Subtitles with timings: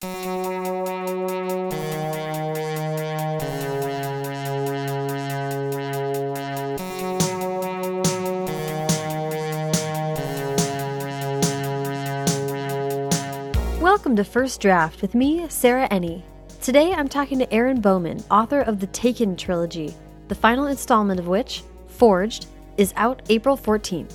[0.00, 0.14] Welcome
[14.14, 16.22] to First Draft with me, Sarah Enni.
[16.60, 19.92] Today I'm talking to Erin Bowman, author of the Taken trilogy,
[20.28, 22.46] the final installment of which, Forged,
[22.76, 24.12] is out April 14th.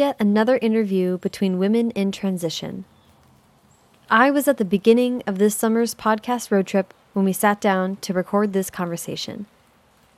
[0.00, 2.86] Yet another interview between women in transition.
[4.08, 7.96] I was at the beginning of this summer's podcast road trip when we sat down
[7.96, 9.44] to record this conversation.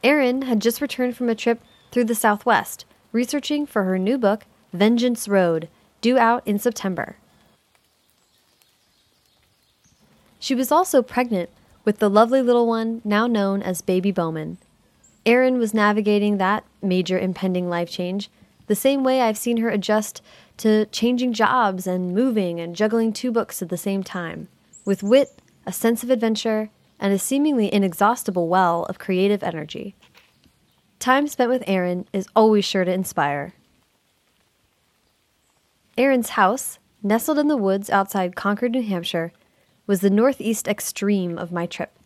[0.05, 4.45] Erin had just returned from a trip through the Southwest, researching for her new book,
[4.73, 5.69] Vengeance Road,
[6.01, 7.17] due out in September.
[10.39, 11.51] She was also pregnant
[11.85, 14.59] with the lovely little one now known as Baby Bowman.
[15.27, 18.31] Erin was navigating that major impending life change
[18.67, 20.23] the same way I've seen her adjust
[20.59, 24.49] to changing jobs and moving and juggling two books at the same time,
[24.85, 29.95] with wit, a sense of adventure, and a seemingly inexhaustible well of creative energy.
[30.99, 33.55] Time spent with Erin is always sure to inspire.
[35.99, 39.33] Erin's house, nestled in the woods outside Concord, New Hampshire,
[39.87, 41.99] was the northeast extreme of my trip.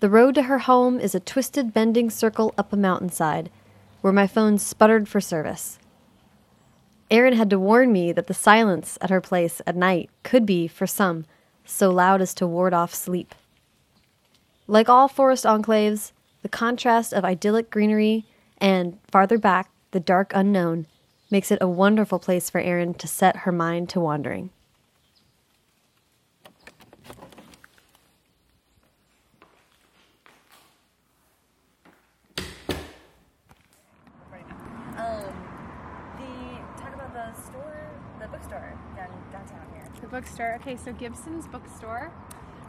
[0.00, 3.50] The road to her home is a twisted, bending circle up a mountainside,
[4.00, 5.78] where my phone sputtered for service.
[7.10, 10.68] Erin had to warn me that the silence at her place at night could be,
[10.68, 11.24] for some,
[11.64, 13.34] so loud as to ward off sleep.
[14.66, 16.12] Like all forest enclaves,
[16.42, 18.24] the contrast of idyllic greenery
[18.58, 20.86] and, farther back, the dark unknown
[21.30, 24.50] makes it a wonderful place for Erin to set her mind to wandering.
[34.96, 35.24] Um,
[36.18, 37.90] the talk about the store,
[38.20, 39.84] the bookstore down downtown here.
[40.00, 40.58] The bookstore.
[40.60, 42.12] Okay, so Gibson's bookstore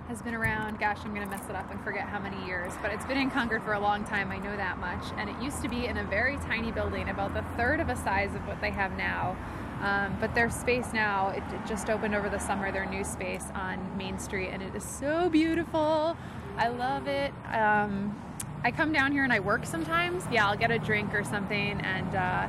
[0.08, 2.74] has been around, gosh, I'm going to mess it up and forget how many years,
[2.82, 4.32] but it's been in Concord for a long time.
[4.32, 5.04] I know that much.
[5.18, 7.96] And it used to be in a very tiny building, about the third of a
[7.96, 9.38] size of what they have now.
[9.82, 13.46] Um, but their space now, it, it just opened over the summer, their new space
[13.56, 16.16] on Main Street, and it is so beautiful.
[16.58, 17.34] I love it.
[17.52, 18.16] Um,
[18.64, 20.24] I come down here and I work sometimes.
[20.32, 22.48] Yeah, I'll get a drink or something, and uh,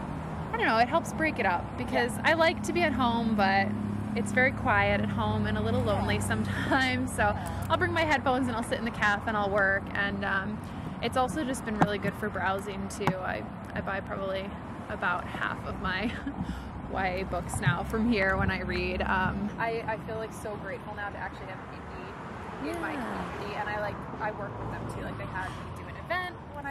[0.53, 3.34] I don't know, it helps break it up because I like to be at home,
[3.34, 3.69] but
[4.17, 7.15] it's very quiet at home and a little lonely sometimes.
[7.15, 7.34] So
[7.69, 9.84] I'll bring my headphones and I'll sit in the cafe and I'll work.
[9.95, 10.59] And um,
[11.03, 13.17] it's also just been really good for browsing too.
[13.17, 13.43] I,
[13.75, 14.49] I buy probably
[14.89, 16.12] about half of my
[16.93, 19.03] YA books now from here when I read.
[19.03, 23.56] Um, I, I feel like so grateful now to actually have indie in my community,
[23.56, 25.03] and I like I work with them too.
[25.03, 26.67] Like they had me do an event when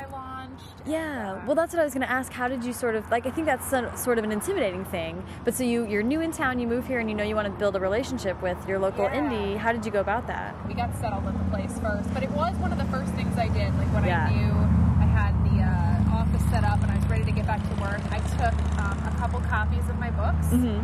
[0.52, 0.66] Launched.
[0.86, 2.32] and, Yeah, uh, well, that's what I was going to ask.
[2.32, 3.26] How did you sort of like?
[3.26, 5.24] I think that's so- sort of an intimidating thing.
[5.46, 7.48] But so you you're new in town, you move here, and you know you want
[7.48, 9.16] to build a relationship with your local Yeah.
[9.20, 9.58] indie.
[9.58, 10.56] How did you go about that?
[10.68, 13.38] we got settled at the place first, but it was one of the first things
[13.38, 13.74] I did.
[13.78, 14.28] Like when Yeah.
[14.28, 14.54] I knew
[15.02, 17.82] I had the uh, office set up and I was ready to get back to
[17.82, 20.80] work, I took um, a couple copies of my books Mm-hmm.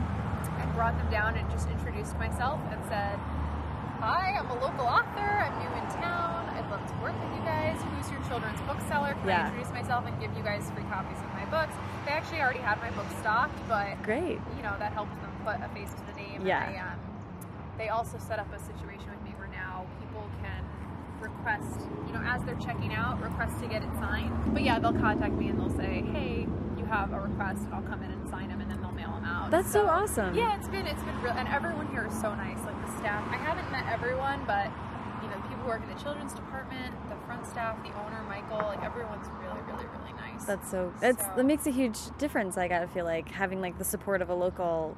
[0.61, 3.17] and brought them down and just introduced myself and said,
[3.99, 5.25] "Hi, I'm a local author.
[5.45, 6.49] I'm new in town.
[6.55, 7.77] I'd love to work with you guys.
[7.95, 9.13] Who's your children's bookseller?
[9.21, 9.43] Can Yeah.
[9.43, 11.73] I introduce myself and give you guys free copies of my books?"
[12.05, 14.39] They actually already had my book stocked, but Great.
[14.55, 16.45] you know that helped them put a face to the name.
[16.45, 16.63] Yeah.
[16.63, 16.99] And they, um,
[17.77, 20.63] they also set up a situation with me where now people can
[21.19, 24.53] request, you know, as they're checking out, request to get it signed.
[24.53, 26.47] But yeah, they'll contact me and they'll say, "Hey,
[26.77, 29.11] you have a request," and I'll come in and sign them, and then they'll mail
[29.11, 29.49] them out.
[29.51, 30.35] That's so awesome.
[30.35, 32.59] Yeah, it's been it's been real, and everyone here is so nice.
[33.07, 34.67] Staff, I haven't met everyone, but
[35.23, 38.21] you know, the people who work in the children's department, the front staff, the owner,
[38.27, 40.43] Michael, like everyone's really, really, really nice.
[40.43, 40.91] That's so.
[41.01, 42.57] It's So- that makes a huge difference.
[42.57, 44.97] I gotta feel like having like the support of a local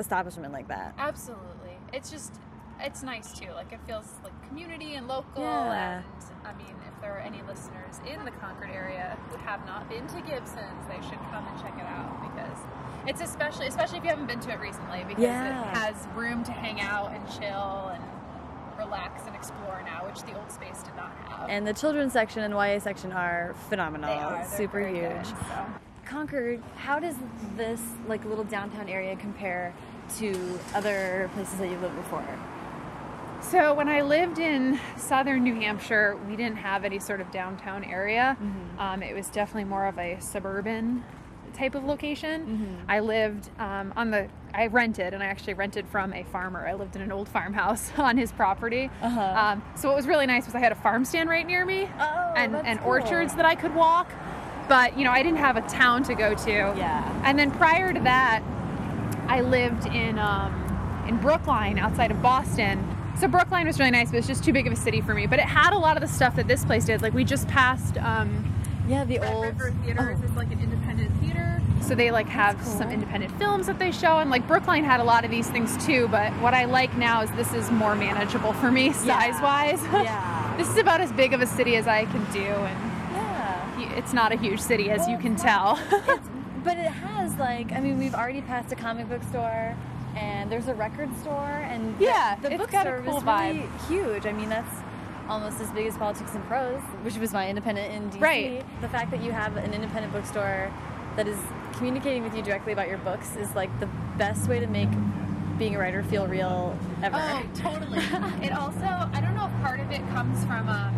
[0.00, 0.94] establishment like that.
[0.98, 1.78] Absolutely.
[1.92, 2.34] It's just,
[2.84, 3.50] it's nice too.
[3.54, 5.42] Like it feels like community and local.
[5.42, 5.98] Yeah.
[5.98, 6.04] And
[6.44, 10.06] I mean, if there are any listeners in the Concord area who have not been
[10.08, 12.58] to Gibson's, they should come and check it out because
[13.06, 15.60] it's especially, especially if you haven't been to it recently, because Yeah.
[15.70, 18.02] it has room to hang out and chill and
[18.78, 21.48] relax and explore now, which the old space did not have.
[21.48, 24.10] And the children's section and YA section are phenomenal.
[24.10, 25.10] they are They're super huge.
[25.12, 25.66] good, so.
[26.06, 27.14] Concord, how does
[27.56, 29.72] this like little downtown area compare
[30.18, 32.24] to other places that you've lived before?
[33.50, 37.84] So when I lived in southern New Hampshire, we didn't have any sort of downtown
[37.84, 38.36] area.
[38.78, 41.04] Um, it was definitely more of a suburban
[41.52, 42.84] type of location.
[42.88, 44.28] I lived um, on the.
[44.52, 46.66] I rented, and I actually rented from a farmer.
[46.66, 48.90] I lived in an old farmhouse on his property.
[49.02, 49.20] Uh-huh.
[49.20, 51.88] Um, so what was really nice was I had a farm stand right near me,
[52.00, 52.88] Oh, and and cool.
[52.88, 54.10] orchards that I could walk.
[54.68, 56.50] but you know, I didn't have a town to go to.
[56.50, 57.22] Yeah.
[57.24, 58.42] And then prior to that,
[59.28, 62.82] I lived in um, in Brookline outside of Boston.
[63.20, 65.26] So Brookline was really nice, but it's just too big of a city for me.
[65.26, 67.00] But it had a lot of the stuff that this place did.
[67.02, 68.52] Like we just passed um,
[68.88, 69.44] Yeah, the Red old.
[69.46, 70.16] River Theater.
[70.20, 70.24] oh.
[70.24, 71.62] It's like an independent theater.
[71.80, 72.72] So they like have cool.
[72.72, 75.76] some independent films that they show, and like Brookline had a lot of these things
[75.84, 76.08] too.
[76.08, 79.82] But what I like now is this is more manageable for me size wise.
[79.92, 80.54] Yeah.
[80.58, 83.96] this is about as big of a city as I can do, and Yeah.
[83.98, 85.78] it's not a huge city as you can tell.
[86.64, 89.76] But it has like I mean we've already passed a comic book store
[90.16, 91.34] and there's a record store
[91.68, 94.26] and the- Yeah, the, it's got a bookstore cool is really huge.
[94.26, 94.74] I mean that's
[95.28, 98.20] almost as big as Politics and Prose, which was my independent in DC.
[98.20, 98.64] Right.
[98.82, 100.70] The fact that you have an independent bookstore
[101.16, 101.38] that is
[101.74, 103.86] communicating with you directly about your books is like the
[104.18, 104.88] best way to make
[105.58, 107.16] being a writer feel real ever.
[107.18, 107.98] Oh, totally.
[108.44, 110.92] it also, I don't know if part of it comes from um,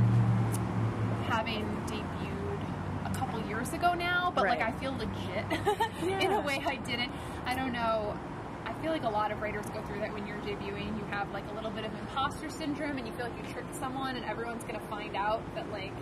[1.28, 5.44] having debuted a couple years ago now, but like I feel legit
[6.02, 6.38] in Yeah.
[6.38, 7.12] a way I didn't.
[7.44, 8.18] I don't know.
[8.76, 10.92] I feel like a lot of writers go through that when you're debuting.
[10.98, 13.74] You have like a little bit of imposter syndrome, and you feel like you tricked
[13.74, 15.92] someone, and everyone's gonna find out that like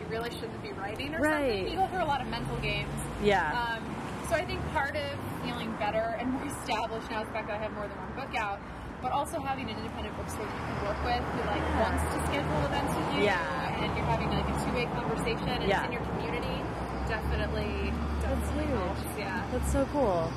[0.00, 1.60] you really shouldn't be writing or Right.
[1.64, 1.68] something.
[1.68, 2.90] You go through a lot of mental games.
[3.22, 3.52] Yeah.
[3.52, 3.84] Um,
[4.28, 5.12] so I think part of
[5.44, 8.12] feeling better and more established now is the fact that I have more than one
[8.16, 8.58] book out,
[9.02, 11.82] but also having an independent bookstore that you can work with who like Yeah.
[11.84, 13.84] wants to schedule events with you, Yeah.
[13.84, 15.84] and you're having like a two-way conversation, and Yeah.
[15.84, 16.56] it's in your community.
[17.06, 17.92] Definitely,
[18.22, 18.80] definitely huge.
[18.80, 19.18] helps.
[19.18, 19.42] Yeah.
[19.52, 20.32] That's so cool.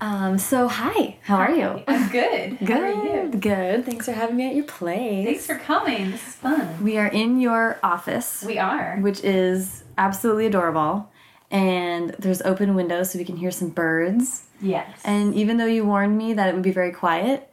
[0.00, 1.82] Um, so hi, how are you?
[1.88, 2.58] I'm good.
[2.58, 2.90] Good, How are
[3.24, 3.30] you?
[3.30, 3.86] good.
[3.86, 5.24] Thanks for having me at your place.
[5.26, 6.10] Thanks for coming.
[6.10, 6.84] This is fun.
[6.84, 8.98] We are in your office, We are.
[9.00, 11.10] which is absolutely adorable.
[11.50, 14.44] And there's open windows so we can hear some birds.
[14.60, 15.00] Yes.
[15.04, 17.50] And even though you warned me that it would be very quiet,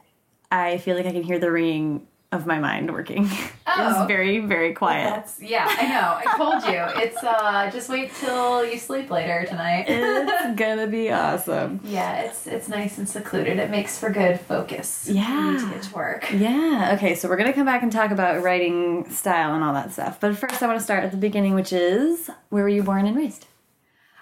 [0.52, 3.28] I feel like I can hear the ringing of my mind working.
[3.76, 4.02] Oh.
[4.02, 5.08] it's very, very quiet.
[5.10, 6.30] That's yeah, I know.
[6.32, 7.02] I told you.
[7.02, 9.86] It's uh just wait till you sleep later tonight.
[9.88, 11.80] it's gonna be awesome.
[11.82, 13.58] yeah, it's it's nice and secluded.
[13.58, 15.08] It makes for good focus.
[15.10, 15.56] Yeah.
[15.58, 16.30] To get to work.
[16.30, 19.92] Yeah, okay, so we're gonna come back and talk about writing style and all that
[19.92, 20.20] stuff.
[20.20, 23.16] But first, I wanna start at the beginning, which is where were you born and
[23.16, 23.46] raised?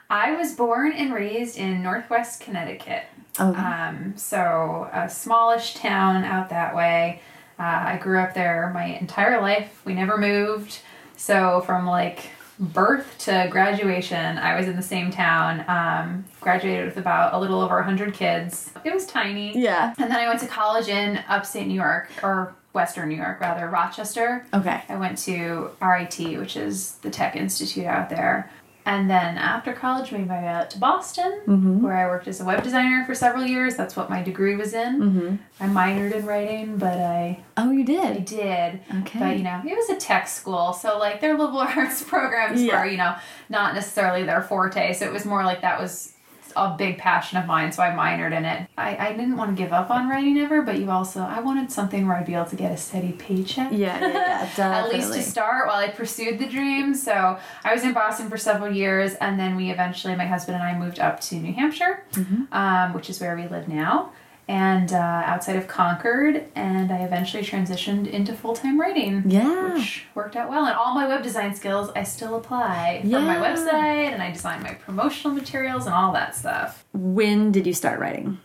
[0.08, 3.02] I was born and raised in Northwest Connecticut.
[3.40, 3.60] Okay.
[3.60, 7.20] Um, so a smallish town out that way.
[7.62, 9.80] Uh, I grew up there my entire life.
[9.84, 10.80] We never moved.
[11.16, 15.64] So from like birth to graduation, I was in the same town.
[15.68, 18.72] Um, graduated with about a little over 100 kids.
[18.84, 19.56] It was tiny.
[19.56, 19.94] yeah.
[19.96, 23.68] And then I went to college in upstate New York, or Western New York rather,
[23.68, 24.44] Rochester.
[24.52, 24.82] Okay.
[24.88, 28.50] I went to RIT, which is the tech institute out there.
[28.84, 31.82] And then after college, moved my way out to Boston, Mm-hmm.
[31.82, 33.76] where I worked as a web designer for several years.
[33.76, 35.00] That's what my degree was in.
[35.00, 35.36] Mm-hmm.
[35.60, 38.24] I minored in writing, but I, Oh, you did, I did?
[38.24, 38.80] did.
[39.02, 39.18] Okay.
[39.20, 42.80] But you know, it was a tech school, so like their liberal arts programs Yeah.
[42.80, 43.14] were, you know,
[43.48, 44.92] not necessarily their forte.
[44.94, 46.14] So it was more like that was
[46.56, 48.68] a big passion of mine, so I minored in it.
[48.78, 51.70] I, I didn't want to give up on writing ever, but you also I wanted
[51.72, 53.72] something where I'd be able to get a steady paycheck.
[53.72, 56.94] Yeah, yeah, yeah, At least to start while I pursued the dream.
[56.94, 60.64] So I was in Boston for several years, and then we eventually, my husband and
[60.64, 62.52] I moved up to New Hampshire, Mm-hmm.
[62.52, 64.12] um, which is where we live now,
[64.48, 66.44] and uh, outside of Concord.
[66.54, 69.22] And I eventually transitioned into full time writing.
[69.26, 69.74] Yeah.
[69.74, 70.64] Which worked out well.
[70.64, 74.62] And all my web design skills I still apply for my website, and I design
[74.62, 76.84] my promotional materials and all that stuff.
[76.92, 78.38] When did you start writing?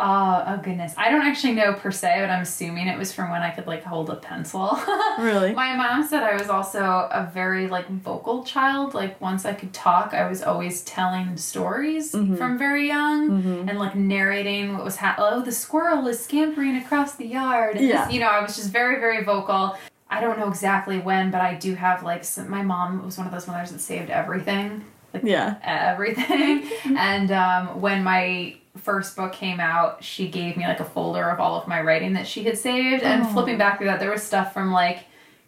[0.00, 0.94] Oh, oh goodness.
[0.96, 3.66] I don't actually know per se, but I'm assuming it was from when I could
[3.66, 4.78] like hold a pencil.
[5.18, 5.52] Really?
[5.52, 8.94] My mom said I was also a very like vocal child.
[8.94, 12.36] Like once I could talk, I was always telling stories Mm-hmm.
[12.36, 15.28] from very young and like narrating what was happening.
[15.30, 17.76] Oh, the squirrel is scampering across the yard.
[17.76, 18.04] And Yeah.
[18.06, 19.76] this, you know, I was just very, very vocal.
[20.10, 23.26] I don't know exactly when, but I do have like some, my mom was one
[23.26, 24.84] of those mothers that saved everything.
[25.12, 25.56] Like Yeah.
[25.62, 26.64] everything.
[26.96, 31.40] and um, when my first book came out, she gave me like a folder of
[31.40, 33.02] all of my writing that she had saved.
[33.02, 35.00] And flipping back through that, there was stuff from like,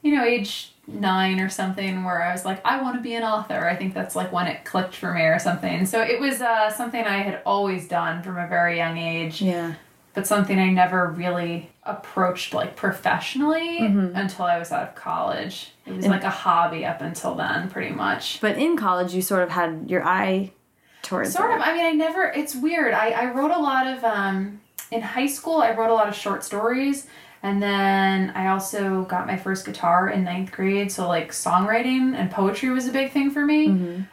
[0.02, 3.22] you know, age nine or something where I was like, I want to be an
[3.22, 3.68] author.
[3.68, 5.86] I think that's like when it clicked for me or something.
[5.86, 9.74] So it was uh, something I had always done from a very young age, Yeah.
[10.12, 15.72] but something I never really approached like professionally until I was out of college.
[15.86, 18.40] It was And- like a hobby up until then, pretty much.
[18.40, 20.50] But in college, you sort of had your eye
[21.02, 21.56] towards Sort it.
[21.56, 21.62] of.
[21.62, 22.24] I mean, I never.
[22.24, 22.94] It's weird.
[22.94, 25.56] I I wrote a lot of um in high school.
[25.58, 27.06] I wrote a lot of short stories,
[27.42, 30.92] and then I also got my first guitar in ninth grade.
[30.92, 33.66] So like songwriting and poetry was a big thing for me.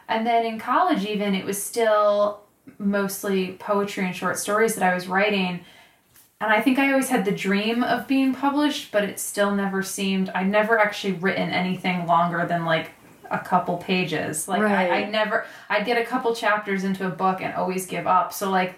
[0.08, 2.42] And then in college, even it was still
[2.78, 5.62] mostly poetry and short stories that I was writing.
[6.42, 9.84] And I think I always had the dream of being published, but it still never
[9.84, 10.30] seemed.
[10.30, 12.92] I'd never actually written anything longer than like
[13.32, 14.48] a couple pages.
[14.48, 14.92] Like Right.
[14.92, 18.34] I, I never I'd get a couple chapters into a book and always give up.
[18.34, 18.76] So like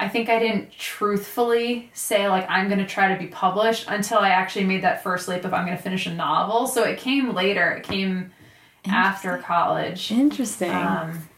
[0.00, 4.30] I think I didn't truthfully say like I'm gonna try to be published until I
[4.30, 6.66] actually made that first leap of I'm gonna finish a novel.
[6.66, 7.70] So it came later.
[7.72, 8.30] It came
[8.86, 10.10] after college.
[10.12, 10.70] Interesting.
[10.72, 11.28] Um,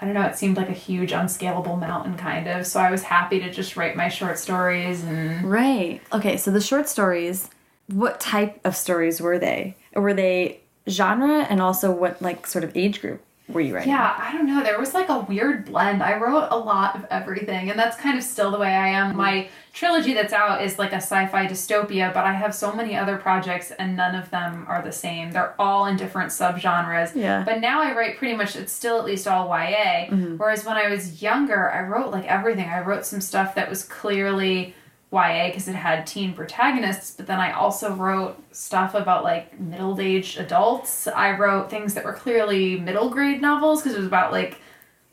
[0.00, 0.22] I don't know.
[0.22, 2.66] It seemed like a huge, unscalable mountain, kind of.
[2.66, 6.00] So I was happy to just write my short stories and right.
[6.12, 7.48] Okay, so the short stories,
[7.86, 9.76] what type of stories were they?
[9.94, 13.90] Or were they genre and also what like sort of age group were you writing?
[13.90, 14.62] Yeah, I don't know.
[14.62, 16.02] There was like a weird blend.
[16.02, 19.14] I wrote a lot of everything, and that's kind of still the way I am.
[19.16, 22.96] My trilogy that's out is like a sci fi dystopia, but I have so many
[22.96, 25.30] other projects, and none of them are the same.
[25.30, 27.14] They're all in different subgenres.
[27.14, 27.44] Yeah.
[27.44, 30.06] But now I write pretty much, it's still at least all YA.
[30.06, 30.36] Mm-hmm.
[30.38, 32.68] Whereas when I was younger, I wrote like everything.
[32.68, 34.74] I wrote some stuff that was clearly.
[35.14, 39.98] YA because it had teen protagonists, but then I also wrote stuff about like middle
[40.00, 41.06] aged adults.
[41.06, 44.58] I wrote things that were clearly middle grade novels because it was about like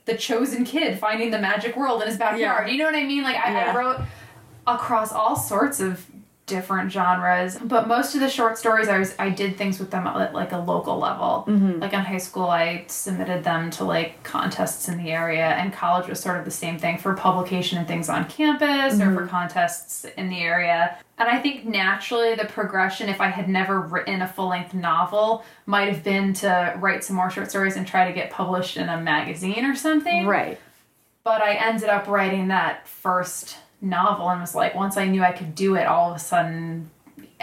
[0.05, 2.69] the chosen kid finding the magic world in his backyard.
[2.69, 3.23] You know what I mean?
[3.23, 3.71] Like I, Yeah.
[3.71, 4.01] I wrote
[4.67, 6.05] across all sorts of
[6.45, 10.05] different genres, but most of the short stories I was I did things with them
[10.05, 11.45] at like a local level.
[11.47, 11.79] Mm-hmm.
[11.79, 16.07] Like in high school, I submitted them to like contests in the area, and college
[16.09, 19.27] was sort of the same thing for publication and things on campus or for mm-hmm.
[19.27, 20.97] contests in the area.
[21.17, 25.45] And I think naturally the progression, if I had never written a full length novel,
[25.67, 28.89] might have been to write some more short stories and try to get published in
[28.89, 30.59] a magazine or something Right.
[31.23, 35.31] but I ended up writing that first novel and was like, once I knew I
[35.31, 36.89] could do it, all of a sudden,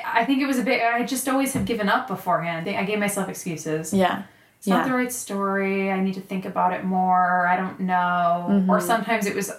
[0.04, 0.82] I think it was a bit.
[0.82, 2.60] I just always have given up beforehand.
[2.60, 3.92] I think I gave myself excuses.
[3.92, 4.22] Yeah.
[4.58, 5.90] It's not the right story.
[5.92, 7.46] I need to think about it more.
[7.46, 8.46] I don't know.
[8.50, 8.70] Mm-hmm.
[8.70, 9.52] Or sometimes it was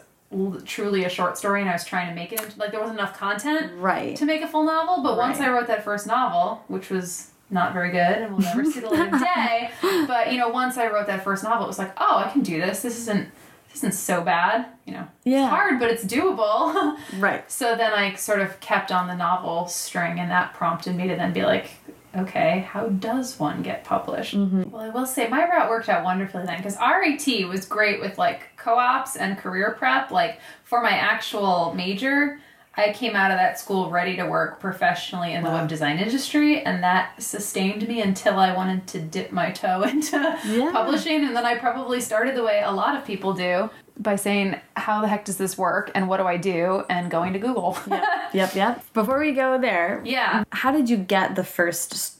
[0.65, 2.99] truly a short story and I was trying to make it into, like there wasn't
[2.99, 4.15] enough content Right.
[4.17, 5.01] to make a full novel.
[5.01, 8.63] But once I wrote that first novel, which was not very good and we'll never
[8.65, 9.71] see the light of day,
[10.07, 12.41] but you know, once I wrote that first novel, it was like, oh, I can
[12.41, 12.81] do this.
[12.81, 13.29] This isn't
[13.69, 14.65] this isn't so bad.
[14.85, 15.43] You know, Yeah.
[15.43, 16.97] it's hard, but it's doable.
[17.19, 17.49] Right.
[17.51, 21.15] so then I sort of kept on the novel string, and that prompted me to
[21.15, 21.71] then be like.
[22.17, 24.35] Okay, how does one get published?
[24.35, 24.71] Mm-hmm.
[24.71, 28.17] Well, I will say my route worked out wonderfully then because RIT was great with
[28.17, 30.09] like co ops and career prep.
[30.09, 32.39] Like for my actual major,
[32.79, 36.61] I came out of that school ready to work professionally in the web design industry,
[36.63, 40.71] and that sustained me until I wanted to dip my toe into Yeah.
[40.71, 41.25] publishing.
[41.25, 45.01] And then I probably started the way a lot of people do by saying, How
[45.01, 45.91] the heck does this work?
[45.93, 46.83] And what do I do?
[46.89, 47.77] And going to Google.
[48.31, 48.93] Yep, yep.
[48.93, 50.43] Before we go there, yeah.
[50.51, 52.19] how did you get the first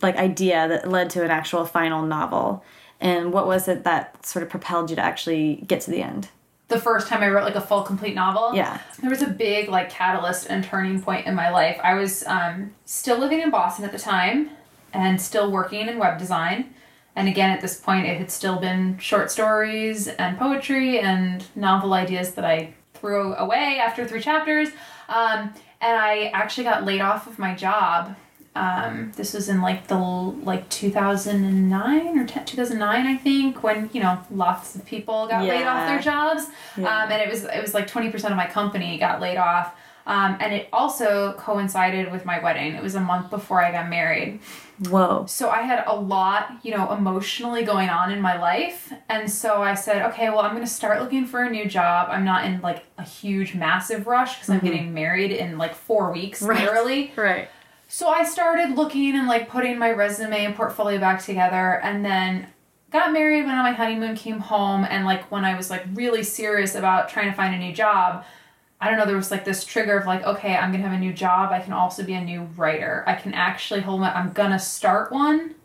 [0.00, 2.64] like idea that led to an actual final novel?
[2.98, 6.28] And what was it that sort of propelled you to actually get to the end?
[6.70, 8.54] The first time I wrote like a full complete novel.
[8.54, 8.80] Yeah.
[9.00, 11.78] There was a big like catalyst and turning point in my life.
[11.82, 14.50] I was um, still living in Boston at the time
[14.92, 16.72] and still working in web design.
[17.16, 21.92] And again, at this point, it had still been short stories and poetry and novel
[21.92, 24.68] ideas that I threw away after three chapters.
[25.08, 28.14] Um, and I actually got laid off of my job.
[28.56, 34.00] Um, this was in like the like 2009 or 10, 2009, I think, when you
[34.00, 36.46] know lots of people got laid off their jobs.
[36.76, 37.04] Yeah.
[37.04, 39.74] Um, and it was it was like 20% of my company got laid off.
[40.06, 42.74] Um, and it also coincided with my wedding.
[42.74, 44.40] It was a month before I got married.
[44.88, 45.26] Whoa.
[45.28, 48.92] So I had a lot, you know, emotionally going on in my life.
[49.08, 52.08] And so I said, okay, well, I'm going to start looking for a new job.
[52.10, 56.10] I'm not in like a huge, massive rush because I'm getting married in like four
[56.10, 56.58] weeks, Right.
[56.60, 57.12] literally.
[57.14, 57.48] Right.
[57.92, 62.46] So I started looking and like putting my resume and portfolio back together and then
[62.92, 66.22] got married, went on my honeymoon, came home, and like when I was like really
[66.22, 68.24] serious about trying to find a new job,
[68.80, 71.00] I don't know, there was like this trigger of like, okay, I'm gonna have a
[71.00, 71.50] new job.
[71.50, 73.02] I can also be a new writer.
[73.08, 75.56] I can actually hold my I'm gonna start one.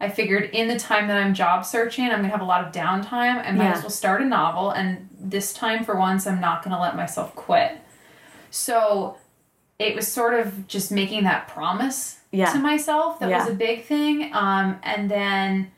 [0.00, 2.72] I figured in the time that I'm job searching, I'm gonna have a lot of
[2.72, 3.46] downtime.
[3.46, 3.72] I might Yeah.
[3.72, 7.34] as well start a novel and this time for once I'm not gonna let myself
[7.34, 7.78] quit.
[8.50, 9.18] So
[9.78, 12.52] it was sort of just making that promise Yeah.
[12.52, 15.70] to myself that was a big thing um, and then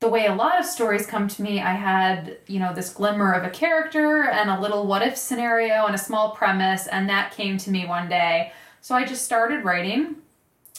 [0.00, 3.32] the way a lot of stories come to me i had you know this glimmer
[3.32, 7.30] of a character and a little what if scenario and a small premise and that
[7.32, 10.16] came to me one day so i just started writing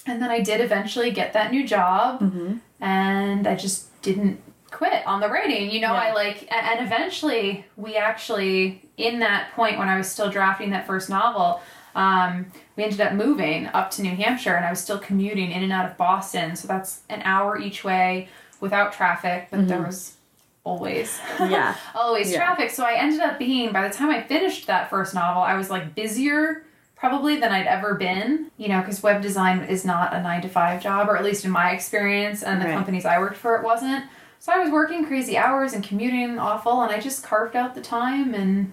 [0.05, 2.57] and then i did eventually get that new job Mm-hmm.
[2.81, 6.01] and i just didn't quit on the writing you know Yeah.
[6.09, 10.85] i like and eventually we actually in that point when i was still drafting that
[10.85, 11.61] first novel
[11.95, 12.45] um,
[12.75, 15.71] we ended up moving up to new hampshire and i was still commuting in and
[15.71, 18.27] out of boston so that's an hour each way
[18.59, 20.15] without traffic but there was
[20.63, 21.75] always Yeah.
[21.93, 22.37] always Yeah.
[22.37, 25.55] traffic so i ended up being by the time i finished that first novel i
[25.55, 26.63] was like busier
[26.95, 30.47] probably than I'd ever been, you know, because web design is not a nine to
[30.47, 32.73] five job, or at least in my experience, and the Right.
[32.73, 34.05] companies I worked for, it wasn't.
[34.39, 37.81] So I was working crazy hours and commuting awful, and I just carved out the
[37.81, 38.71] time, and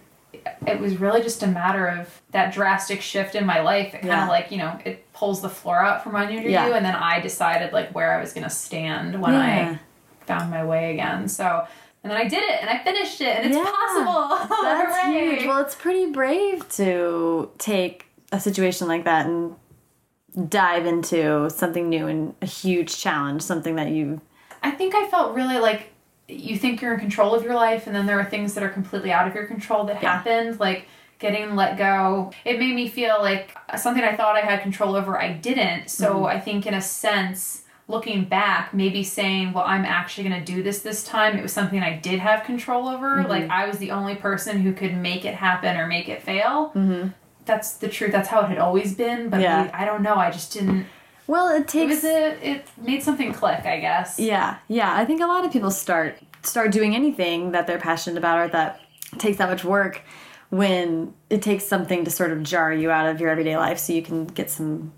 [0.66, 3.88] it was really just a matter of that drastic shift in my life.
[3.94, 4.22] It kind Yeah.
[4.24, 6.66] of like, you know, it pulls the floor out from under Yeah.
[6.68, 9.40] you, and then I decided like where I was going to stand when Yeah.
[9.40, 9.78] I
[10.26, 11.28] found my way again.
[11.28, 11.66] So,
[12.02, 14.56] and then I did it, and I finished it, and it's possible.
[14.62, 15.44] That's huge.
[15.46, 19.56] Well, it's pretty brave to take a situation like that and
[20.48, 24.20] dive into something new and a huge challenge, something that you
[24.62, 25.89] I think I felt really like
[26.30, 28.68] you think you're in control of your life, and then there are things that are
[28.68, 30.16] completely out of your control that Yeah.
[30.16, 30.86] happened, like
[31.18, 32.32] getting let go.
[32.44, 35.90] It made me feel like something I thought I had control over, I didn't.
[35.90, 36.24] So Mm-hmm.
[36.26, 40.62] I think, in a sense, looking back, maybe saying, Well, I'm actually going to do
[40.62, 43.16] this this time, it was something I did have control over.
[43.18, 43.28] Mm-hmm.
[43.30, 46.70] Like I was the only person who could make it happen or make it fail.
[46.74, 47.08] Mm-hmm.
[47.46, 48.12] That's the truth.
[48.12, 49.28] That's how it had always been.
[49.28, 49.70] But Yeah.
[49.74, 50.14] I, I don't know.
[50.14, 50.86] I just didn't.
[51.30, 52.50] Well, it It takes was a.
[52.50, 53.64] It made something click.
[53.64, 54.18] I guess.
[54.18, 54.96] Yeah, yeah.
[54.96, 58.48] I think a lot of people start start doing anything that they're passionate about or
[58.48, 58.80] that
[59.18, 60.02] takes that much work
[60.48, 63.92] when it takes something to sort of jar you out of your everyday life so
[63.92, 64.92] you can get some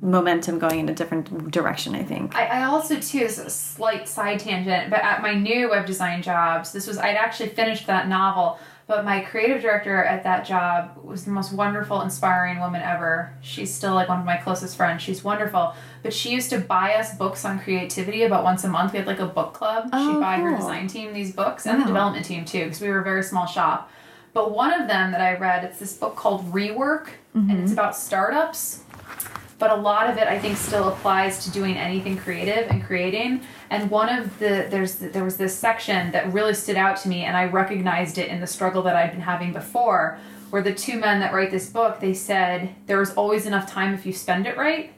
[0.00, 2.34] momentum going in a different direction, I think.
[2.34, 5.84] I, I also too this is a slight side tangent, but at my new web
[5.86, 8.58] design jobs, this was I'd actually finished that novel,
[8.88, 13.34] but my creative director at that job was the most wonderful, inspiring woman ever.
[13.42, 15.02] She's still like one of my closest friends.
[15.02, 18.92] She's wonderful, but she used to buy us books on creativity about once a month.
[18.92, 19.90] We had like a book club.
[19.92, 21.84] Oh, She'd buy her design team these books and Wow.
[21.84, 23.90] the development team too, because we were a very small shop.
[24.32, 27.72] But one of them that I read, it's this book called Rework, and it's mm-hmm.
[27.72, 28.84] about startups
[29.58, 33.42] but a lot of it I think still applies to doing anything creative and creating.
[33.70, 37.24] And one of the there's there was this section that really stood out to me,
[37.24, 40.18] and I recognized it in the struggle that I'd been having before,
[40.50, 43.94] where the two men that write this book they said there is always enough time
[43.94, 44.92] if you spend it right,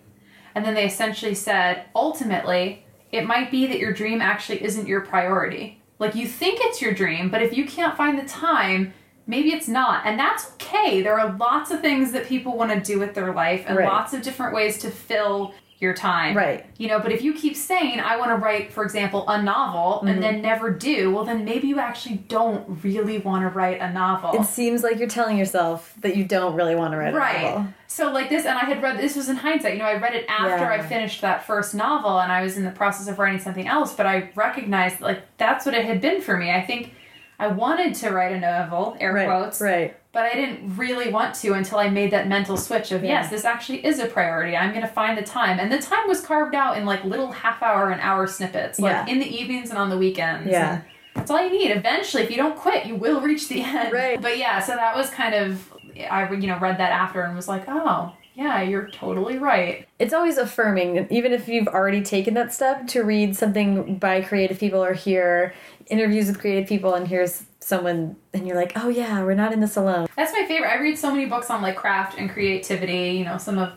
[0.55, 5.01] and then they essentially said ultimately it might be that your dream actually isn't your
[5.01, 5.83] priority.
[5.99, 8.95] Like you think it's your dream, but if you can't find the time,
[9.31, 10.05] maybe it's not.
[10.05, 11.01] And that's okay.
[11.01, 13.89] There are lots of things that people want to do with their life and Right.
[13.89, 16.37] lots of different ways to fill your time.
[16.37, 16.67] Right.
[16.77, 19.93] You know, but if you keep saying, I want to write, for example, a novel
[20.01, 20.09] Mm-hmm.
[20.09, 23.91] and then never do, well, then maybe you actually don't really want to write a
[23.91, 24.39] novel.
[24.39, 27.43] It seems like you're telling yourself that you don't really want to write a Right.
[27.43, 27.67] novel.
[27.87, 29.73] So like this, and I had read this was in hindsight.
[29.73, 30.71] You know, I read it after Yeah.
[30.73, 33.95] I finished that first novel, and I was in the process of writing something else.
[33.95, 36.53] But I recognized like that's what it had been for me.
[36.53, 36.93] I think
[37.41, 39.27] I wanted to write a novel, air Right.
[39.27, 39.97] quotes, Right.
[40.13, 43.23] but I didn't really want to until I made that mental switch of Yeah.
[43.23, 44.57] yes, this actually is a priority.
[44.57, 47.33] I'm going to find the time, and the time was carved out in like little
[47.33, 49.07] half hour and hour snippets, like Yeah.
[49.07, 50.49] in the evenings and on the weekends.
[50.51, 50.73] Yeah.
[50.75, 50.83] And
[51.15, 51.71] that's all you need.
[51.71, 53.93] Eventually, if you don't quit, you will reach the end.
[53.93, 54.21] Right.
[54.21, 55.73] But yeah, so that was kind of
[56.11, 59.87] I you know read that after and was like, oh yeah, you're totally right.
[59.99, 64.59] It's always affirming, even if you've already taken that step to read something by creative
[64.59, 65.53] people or hear
[65.89, 69.61] interviews with creative people and here's someone and you're like, oh yeah, we're not in
[69.61, 70.09] this alone.
[70.17, 70.71] That's my favorite.
[70.71, 73.11] I read so many books on like craft and creativity.
[73.11, 73.75] You know, some of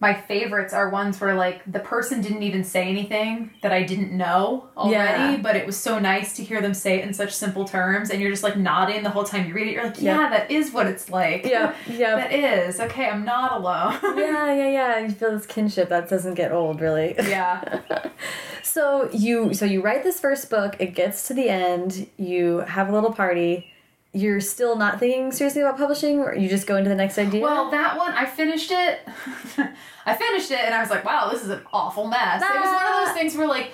[0.00, 4.12] my favorites are ones where like the person didn't even say anything that I didn't
[4.16, 4.92] know already,
[5.34, 5.36] Yeah.
[5.42, 8.20] but it was so nice to hear them say it in such simple terms, and
[8.20, 9.72] you're just like nodding the whole time you read it.
[9.72, 10.28] You're like, yeah, Yeah.
[10.30, 11.44] that is what it's like.
[11.44, 12.14] Yeah, yeah.
[12.14, 13.08] that is okay.
[13.08, 13.98] I'm not alone.
[14.16, 14.98] yeah, yeah, yeah.
[15.00, 17.14] You feel this kinship that doesn't get old, really.
[17.18, 17.80] yeah.
[18.62, 22.88] So you so you write this first book, it gets to the end, you have
[22.88, 23.72] a little party.
[24.12, 27.42] You're still not thinking seriously about publishing, or you just go into the next idea?
[27.42, 29.00] Well, that one I finished it.
[30.06, 32.72] I finished it, and I was like, "Wow, this is an awful mess." It was
[32.72, 33.14] one of those ah.
[33.14, 33.72] things where, like,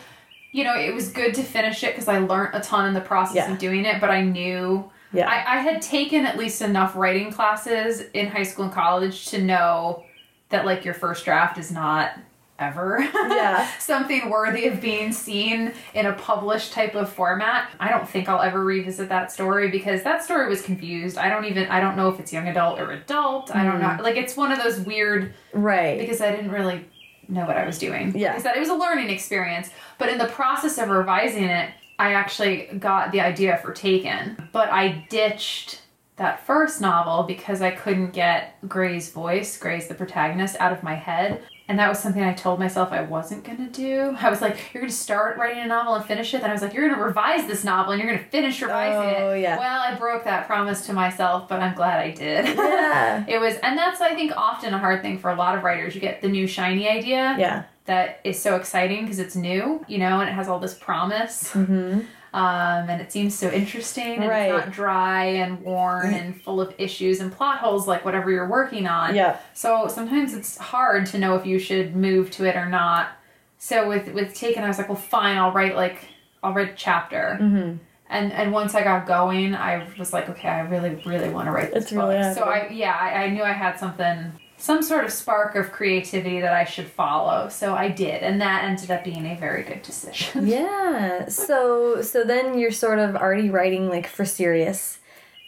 [0.50, 3.00] you know, it was good to finish it because I learned a ton in the
[3.00, 3.52] process Yeah.
[3.52, 4.00] of doing it.
[4.00, 5.28] But I knew Yeah.
[5.28, 9.40] I, I had taken at least enough writing classes in high school and college to
[9.40, 10.04] know
[10.50, 12.12] that like your first draft is not
[12.58, 13.68] ever Yeah.
[13.80, 17.70] something worthy of being seen in a published type of format.
[17.80, 21.18] I don't think I'll ever revisit that story because that story was confused.
[21.18, 23.54] I don't even I don't know if it's young adult or adult.
[23.54, 23.96] I don't Mm.
[23.98, 24.02] know.
[24.04, 25.98] Like it's one of those weird right.
[25.98, 26.84] because I didn't really
[27.28, 28.12] know what I was doing.
[28.16, 28.28] Yeah.
[28.28, 29.70] Like I said, it was a learning experience.
[29.98, 34.48] But in the process of revising it, I actually got the idea for Taken.
[34.52, 35.80] But I ditched
[36.16, 40.94] that first novel because I couldn't get Gray's voice, Gray's the protagonist, out of my
[40.94, 41.42] head.
[41.66, 44.14] And that was something I told myself I wasn't gonna do.
[44.20, 46.42] I was like, you're gonna start writing a novel and finish it.
[46.42, 49.30] Then I was like, you're gonna revise this novel and you're gonna finish revising Oh,
[49.30, 49.40] it.
[49.40, 49.58] yeah.
[49.58, 52.44] Well, I broke that promise to myself, but I'm glad I did.
[52.56, 53.24] Yeah.
[53.28, 55.94] It was, and that's I think often a hard thing for a lot of writers.
[55.94, 57.62] You get the new shiny idea Yeah.
[57.86, 61.52] that is so exciting because it's new, you know, and it has all this promise.
[61.54, 62.00] Mm-hmm.
[62.34, 64.52] Um, and it seems so interesting and Right.
[64.52, 68.48] it's not dry and worn and full of issues and plot holes like whatever you're
[68.48, 69.14] working on.
[69.14, 69.36] Yeah.
[69.52, 73.10] So sometimes it's hard to know if you should move to it or not.
[73.58, 76.08] So with with Taken, I was like, well, fine, I'll write like
[76.42, 77.38] I'll write a chapter.
[77.40, 77.76] Mm-hmm.
[78.10, 81.52] And and once I got going, I was like, okay, I really really want to
[81.52, 82.36] write this It's really book.
[82.36, 86.40] So I yeah, I, I knew I had something, some sort of spark of creativity
[86.40, 87.48] that I should follow.
[87.48, 90.46] So I did, and that ended up being a very good decision.
[90.54, 91.28] Yeah.
[91.28, 94.98] So so then you're sort of already writing like for serious,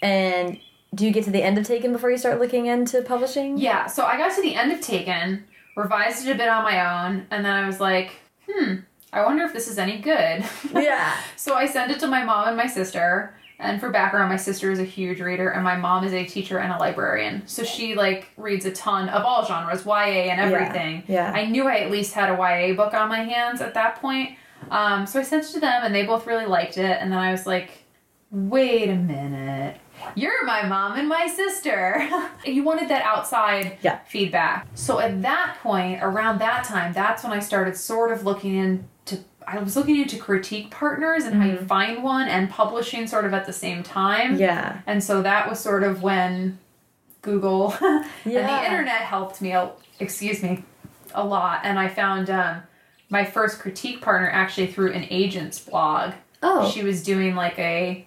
[0.02, 0.58] and
[0.94, 3.58] do you get to the end of Taken before you start looking into publishing?
[3.58, 5.44] Yeah, so I got to the end of Taken,
[5.76, 8.12] revised it a bit on my own, and then I was like,
[8.48, 8.76] hmm,
[9.12, 10.44] I wonder if this is any good.
[10.74, 11.16] Yeah.
[11.36, 13.34] so I sent it to my mom and my sister.
[13.58, 16.58] And for background, my sister is a huge reader, and my mom is a teacher
[16.58, 17.46] and a librarian.
[17.46, 21.04] So she like reads a ton of all genres, YA and everything.
[21.08, 21.32] yeah.
[21.34, 24.36] I knew I at least had a YA book on my hands at that point.
[24.70, 26.98] Um, so I sent it to them, and they both really liked it.
[27.00, 27.70] And then I was like,
[28.30, 29.78] wait a minute.
[30.14, 32.06] You're my mom and my sister.
[32.44, 34.00] you wanted that outside Yeah.
[34.06, 34.66] feedback.
[34.74, 38.84] So at that point, around that time, that's when I started sort of looking into
[39.46, 43.32] I was looking into critique partners and how you find one and publishing sort of
[43.32, 44.36] at the same time.
[44.36, 44.80] Yeah.
[44.86, 46.58] And so that was sort of when
[47.22, 50.64] Google and the internet helped me, a- excuse me,
[51.14, 51.60] a lot.
[51.62, 52.62] And I found um,
[53.08, 56.14] my first critique partner actually through an agent's blog.
[56.42, 56.68] Oh.
[56.68, 58.06] She was doing like a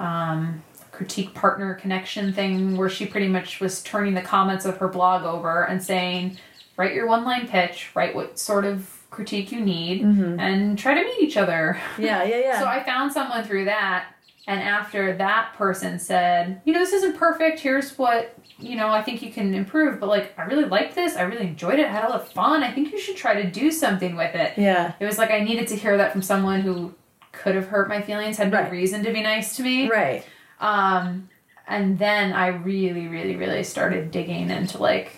[0.00, 4.88] um, critique partner connection thing where she pretty much was turning the comments of her
[4.88, 6.38] blog over and saying,
[6.76, 11.02] write your one line pitch, write what sort of critique you need, and try to
[11.04, 11.78] meet each other.
[11.98, 12.22] Yeah.
[12.24, 12.38] Yeah.
[12.38, 12.58] Yeah.
[12.60, 14.06] So I found someone through that,
[14.46, 17.60] and after that person said, you know, this isn't perfect.
[17.60, 20.00] Here's what you know I think you can improve.
[20.00, 21.16] But like, I really liked this.
[21.16, 21.86] I really enjoyed it.
[21.86, 22.62] I had a lot of fun.
[22.62, 24.54] I think you should try to do something with it.
[24.56, 24.92] yeah.
[25.00, 26.94] It was like I needed to hear that from someone who
[27.32, 28.72] could have hurt my feelings, had no Right.
[28.72, 29.88] reason to be nice to me.
[29.88, 30.24] Right.
[30.60, 31.28] Um,
[31.68, 35.12] and then I really, really, really started digging into like,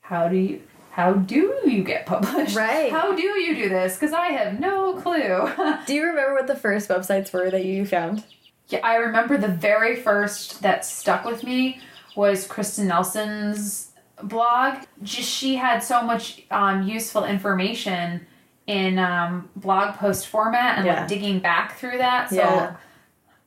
[0.00, 0.60] how do you,
[0.98, 2.56] how do you get published?
[2.56, 2.90] Right.
[2.90, 3.94] How do you do this?
[3.94, 5.48] Because I have no clue.
[5.86, 8.24] Do you remember what the first websites were that you found?
[8.68, 11.80] yeah, I remember the very first that stuck with me
[12.16, 13.92] was Kristin Nelson's
[14.24, 14.86] blog.
[15.04, 18.26] Just she had so much um, useful information
[18.66, 20.98] in um, blog post format and Yeah.
[20.98, 22.28] like digging back through that.
[22.30, 22.74] So Yeah.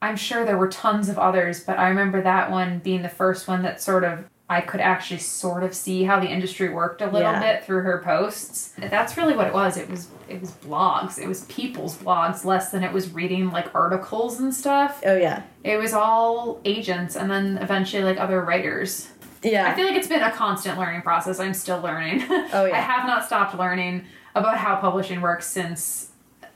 [0.01, 3.45] I'm sure there were tons of others, but I remember that one being the first
[3.49, 7.05] one that sort of I could actually sort of see how the industry worked a
[7.05, 7.39] little Yeah.
[7.39, 8.73] bit through her posts.
[8.77, 9.77] That's really what it was.
[9.77, 11.17] It was it was blogs.
[11.17, 15.01] It was people's blogs less than it was reading like articles and stuff.
[15.05, 15.43] Oh yeah.
[15.63, 19.07] It was all agents and then eventually like other writers.
[19.43, 19.67] Yeah.
[19.69, 21.39] I feel like it's been a constant learning process.
[21.39, 22.21] I'm still learning.
[22.53, 22.75] Oh, yeah.
[22.77, 24.03] I have not stopped learning
[24.35, 26.09] about how publishing works since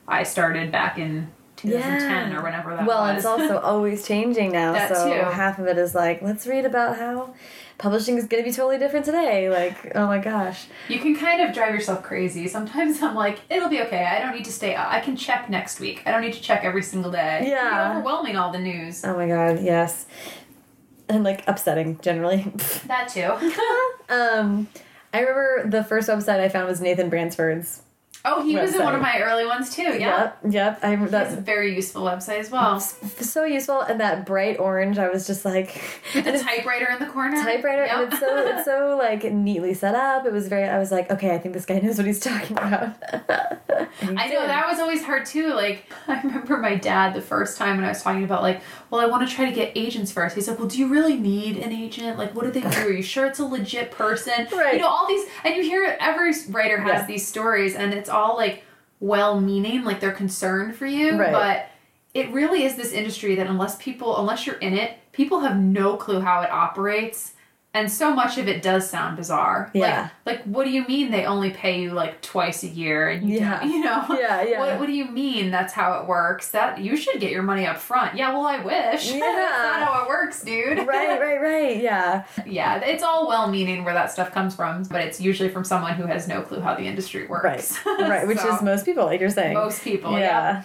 [0.07, 2.37] I started back in 2010 Yeah.
[2.37, 3.23] or whenever that well, was.
[3.23, 4.73] Well, it's also always changing now.
[4.89, 5.19] So too.
[5.31, 7.33] half of it is like, let's read about how
[7.77, 9.49] publishing is going to be totally different today.
[9.49, 10.65] Like, oh my gosh.
[10.87, 12.47] You can kind of drive yourself crazy.
[12.47, 14.05] Sometimes I'm like, it'll be okay.
[14.05, 14.75] I don't need to stay.
[14.77, 16.01] I can check next week.
[16.05, 17.35] I don't need to check every single day.
[17.35, 17.91] It can be Yeah.
[17.91, 19.03] overwhelming all the news.
[19.03, 20.05] Oh my god, yes.
[21.09, 22.51] And like upsetting generally.
[22.87, 23.31] That too.
[24.13, 24.67] um,
[25.13, 27.81] I remember the first website I found was Nathan Bransford's.
[28.25, 29.83] Oh, he was in one of my early ones too.
[29.83, 29.97] Yeah.
[29.99, 30.79] Yep, yep.
[30.83, 32.79] I That's a very useful website as well.
[32.79, 34.97] So useful, and that bright orange.
[34.97, 35.81] I was just like,
[36.13, 37.41] With the typewriter in the corner.
[37.43, 38.11] typewriter, and Yep.
[38.11, 40.25] it's so it's so like neatly set up.
[40.25, 40.67] It was very.
[40.67, 42.95] I was like, okay, I think this guy knows what he's talking about.
[43.99, 45.53] He I know that was always hard too.
[45.53, 48.99] Like I remember my dad the first time when I was talking about like, well,
[48.99, 50.35] I want to try to get agents first.
[50.35, 52.17] He's like, well, do you really need an agent?
[52.17, 52.87] Like, what do they do?
[52.87, 54.47] Are you sure it's a legit person?
[54.51, 54.75] Right.
[54.75, 57.05] You know, all these, and you hear every writer has Yeah.
[57.07, 58.63] these stories, and it's all like
[58.99, 61.31] well-meaning, like they're concerned for you, Right.
[61.31, 61.67] but.
[62.15, 65.97] It really is this industry that unless people, unless you're in it, people have no
[65.97, 67.33] clue how it operates,
[67.75, 69.69] and so much of it does sound bizarre.
[69.73, 70.09] Yeah.
[70.25, 73.09] Like, like what do you mean they only pay you like twice a year?
[73.09, 73.63] And you Yeah.
[73.65, 74.59] you know, Yeah, yeah.
[74.59, 76.51] What, what do you mean that's how it works?
[76.51, 78.15] That you should get your money up front.
[78.15, 79.11] Yeah, well, I wish.
[79.15, 79.19] Yeah.
[79.19, 80.77] that's not how it works, dude.
[80.87, 81.81] right, right, right.
[81.81, 82.23] Yeah.
[82.45, 86.05] yeah, it's all well-meaning where that stuff comes from, but it's usually from someone who
[86.05, 87.77] has no clue how the industry works.
[87.85, 88.09] Right.
[88.09, 88.27] Right.
[88.27, 89.53] Which is most people, like you're saying.
[89.53, 90.17] most people.
[90.17, 90.63] Yeah.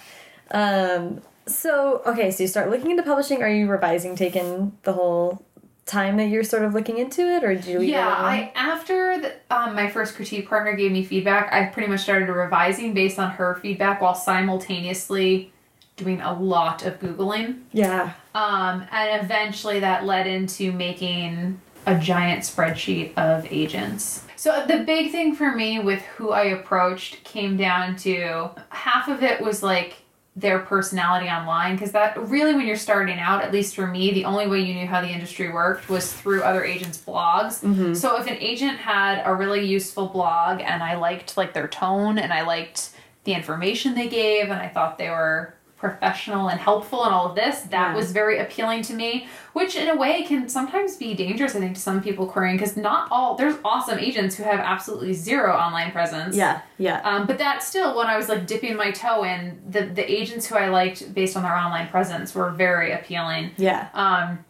[0.53, 0.95] yeah.
[0.97, 1.23] Um.
[1.47, 3.43] So okay, so you start looking into publishing.
[3.43, 5.45] Are you revising, taking the whole
[5.91, 7.81] time that you're sort of looking into it, or do you?
[7.81, 12.01] Yeah, I after the, um, my first critique partner gave me feedback, I pretty much
[12.01, 15.53] started revising based on her feedback while simultaneously
[15.97, 17.61] doing a lot of googling.
[17.73, 18.13] Yeah.
[18.35, 24.25] Um, and eventually that led into making a giant spreadsheet of agents.
[24.37, 29.23] So the big thing for me with who I approached came down to half of
[29.23, 29.97] it was like
[30.37, 34.25] their personality online because that really when you're starting out at least for me the
[34.25, 37.95] only way you knew how the industry worked was through other agents blogs Mm-hmm.
[37.95, 42.17] so if an agent had a really useful blog and i liked like their tone
[42.17, 42.91] and i liked
[43.25, 47.35] the information they gave and i thought they were professional and helpful and all of
[47.35, 47.97] this that Yeah.
[47.97, 51.75] was very appealing to me which in a way can sometimes be dangerous i think
[51.75, 55.91] to some people querying because not all there's awesome agents who have absolutely zero online
[55.91, 57.01] presence Yeah, yeah.
[57.03, 60.47] um, but that still, when I was like dipping my toe in, the the agents
[60.47, 63.53] who I liked based on their online presence were very appealing.
[63.57, 63.89] yeah.
[63.95, 64.45] Um,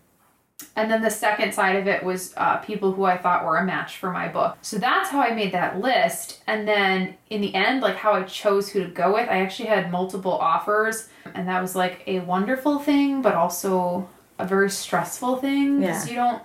[0.76, 3.64] and then the second side of it was uh, people who I thought were a
[3.64, 4.58] match for my book.
[4.62, 6.42] So that's how I made that list.
[6.46, 9.68] And then in the end, like how I chose who to go with, I actually
[9.68, 15.36] had multiple offers, and that was like a wonderful thing, but also a very stressful
[15.36, 16.10] thing because Yeah.
[16.10, 16.42] you don't.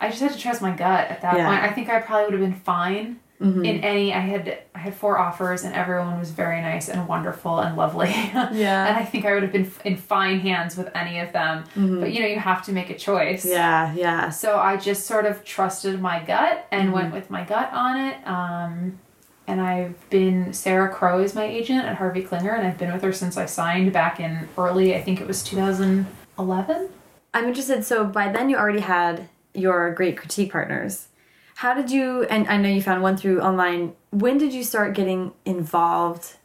[0.00, 1.46] I just had to trust my gut at that Yeah.
[1.48, 1.62] point.
[1.62, 3.64] I think I probably would have been fine Mm-hmm.
[3.64, 4.14] in any.
[4.14, 8.06] I had I had four offers, and everyone was very nice and wonderful and lovely.
[8.52, 8.86] Yeah.
[8.86, 11.64] and I think I would have been in fine hands with any of them.
[11.74, 13.44] But you know, you have to make a choice.
[13.44, 14.30] Yeah, yeah.
[14.30, 16.92] So I just sort of trusted my gut and Mm-hmm.
[16.94, 18.16] went with my gut on it.
[18.28, 18.98] Um,
[19.46, 23.02] and I've been Sara Crowe is my agent at Harvey Klinger, and I've been with
[23.02, 24.94] her since I signed back in early.
[24.94, 26.88] I think it was 2011.
[27.34, 27.84] I'm interested.
[27.84, 31.08] So by then you already had your great critique partners.
[31.56, 32.24] How did you?
[32.24, 33.94] And I know you found one through online.
[34.10, 36.36] When did you start getting involved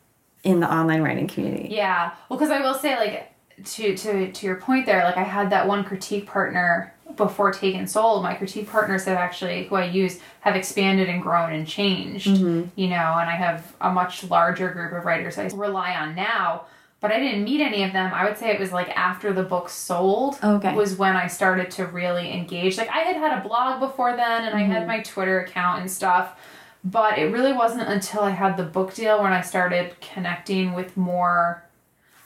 [0.44, 1.70] in the online writing community?
[1.72, 2.12] Yeah.
[2.30, 3.34] Well, because I will say, like,
[3.64, 7.88] to to to your point there, like I had that one critique partner before Taken
[7.88, 8.22] Soul.
[8.22, 12.28] My critique partners have actually, who I use, have expanded and grown and changed.
[12.28, 12.70] Mm-hmm.
[12.76, 16.65] You know, and I have a much larger group of writers I rely on now.
[17.00, 18.12] But I didn't meet any of them.
[18.12, 20.74] I would say it was like after the book sold Okay.
[20.74, 22.76] was when I started to really engage.
[22.76, 24.88] Like I had had a blog before then, and I had mm-hmm.
[24.88, 26.39] my Twitter account and stuff.
[26.84, 30.98] But it really wasn't until I had the book deal when I started connecting with
[30.98, 31.63] more.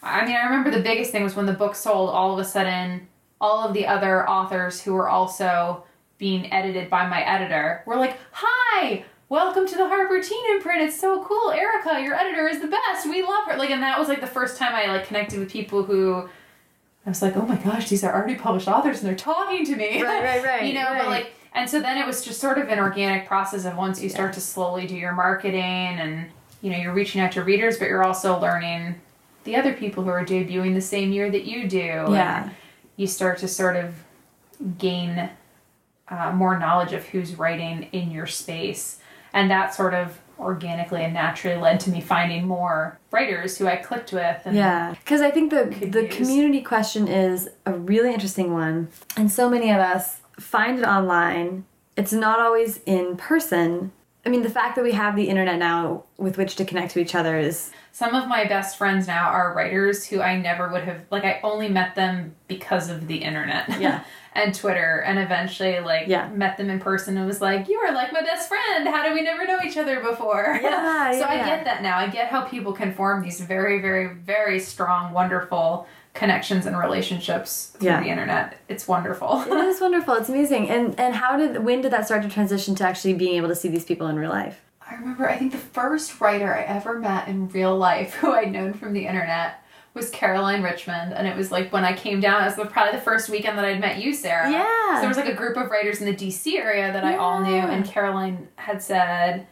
[0.03, 2.45] I mean, I remember the biggest thing was when the book sold, all of a
[2.45, 3.07] sudden,
[3.41, 5.83] all of the other authors who were also
[6.19, 10.83] being edited by my editor were like, Hi, welcome to the Harper Teen imprint.
[10.83, 11.51] It's so cool.
[11.51, 13.09] Erica, your editor is the best.
[13.09, 13.57] We love her.
[13.57, 16.29] Like, and that was like the first time I like connected with people who
[17.05, 19.75] I was like, oh my gosh, these are already published authors and they're talking to
[19.75, 20.03] me.
[20.03, 20.99] Right, right, right, you know, right.
[20.99, 24.01] but like, and so then it was just sort of an organic process of once
[24.01, 26.29] you start to slowly do your marketing and,
[26.61, 28.95] you know, you're reaching out to readers, but you're also learning
[29.43, 31.77] the other people who are debuting the same year that you do.
[31.77, 32.43] Yeah.
[32.43, 32.51] And
[33.01, 33.95] you start to sort of
[34.77, 35.29] gain
[36.07, 38.99] uh, more knowledge of who's writing in your space.
[39.33, 43.77] And that sort of organically and naturally led to me finding more writers who I
[43.77, 44.41] clicked with.
[44.45, 46.15] And Yeah, because I think the the use.
[46.15, 51.65] community question is a really interesting one, and so many of us find it online.
[51.95, 53.91] It's not always in person.
[54.25, 56.99] I mean, the fact that we have the internet now with which to connect to
[56.99, 60.83] each other is Some of my best friends now are writers who I never would
[60.83, 63.79] have like I only met them because of the internet.
[63.81, 64.03] Yeah.
[64.33, 66.29] and Twitter and eventually like Yeah.
[66.29, 68.87] met them in person and was like, You are like my best friend.
[68.87, 70.59] How did we never know each other before?
[70.61, 71.45] Yeah, so yeah, I yeah.
[71.47, 71.97] get that now.
[71.97, 77.73] I get how people can form these very, very, very strong, wonderful connections and relationships
[77.79, 78.01] through Yeah.
[78.01, 78.57] the internet.
[78.67, 79.43] It's wonderful.
[79.47, 80.13] it is wonderful.
[80.15, 80.69] It's amazing.
[80.69, 83.55] And and how did when did that start to transition to actually being able to
[83.55, 84.61] see these people in real life?
[84.89, 88.51] I remember, I think the first writer I ever met in real life who I'd
[88.51, 91.13] known from the internet was Caroline Richmond.
[91.13, 93.63] And it was like when I came down, it was probably the first weekend that
[93.65, 94.49] I'd met you, Sarah.
[94.51, 94.95] Yeah.
[94.95, 97.41] So there was like a group of writers in the DC area that I all
[97.41, 97.55] knew.
[97.55, 99.47] And Caroline had said,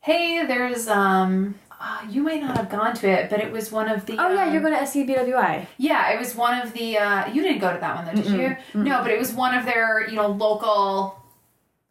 [0.00, 3.88] Hey, there's, um, uh, you might not have gone to it, but it was one
[3.88, 4.16] of the.
[4.18, 5.66] Oh yeah, um, you're going to SCBWI.
[5.78, 6.98] yeah, it was one of the.
[6.98, 8.56] Uh, you didn't go to that one though, did you?
[8.80, 11.16] No, but it was one of their, you know, local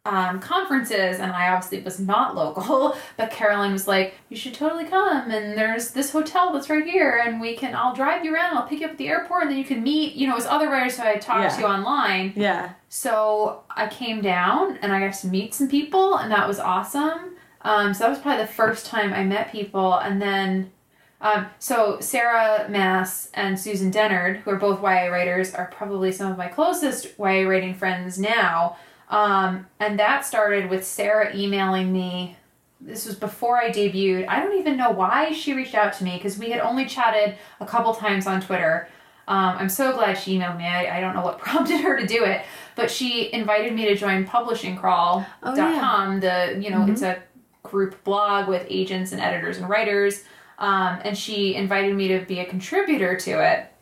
[0.04, 2.96] um, conferences, and I obviously was not local.
[3.16, 7.20] But Caroline was like, "You should totally come, and there's this hotel that's right here,
[7.24, 7.74] and we can.
[7.74, 8.56] I'll drive you around.
[8.56, 10.14] I'll pick you up at the airport, and then you can meet.
[10.14, 11.56] You know, it was other writers who I talked Yeah.
[11.62, 12.32] to online.
[12.36, 12.72] Yeah.
[12.90, 17.32] So I came down, and I got to meet some people, and that was awesome.
[17.68, 20.72] Um, so that was probably the first time I met people, and then
[21.20, 26.32] um, so Sarah Maas and Susan Dennard, who are both YA writers, are probably some
[26.32, 28.78] of my closest YA writing friends now.
[29.10, 32.38] Um, and that started with Sarah emailing me.
[32.80, 34.26] This was before I debuted.
[34.28, 37.36] I don't even know why she reached out to me because we had only chatted
[37.60, 38.88] a couple times on Twitter.
[39.28, 40.64] Um, I'm so glad she emailed me.
[40.64, 43.94] I, I don't know what prompted her to do it, but she invited me to
[43.94, 46.20] join publishingcrawl.com.
[46.20, 47.22] The you know it's a
[47.70, 50.24] group blog with agents and editors and writers.
[50.58, 53.72] Um, and she invited me to be a contributor to it.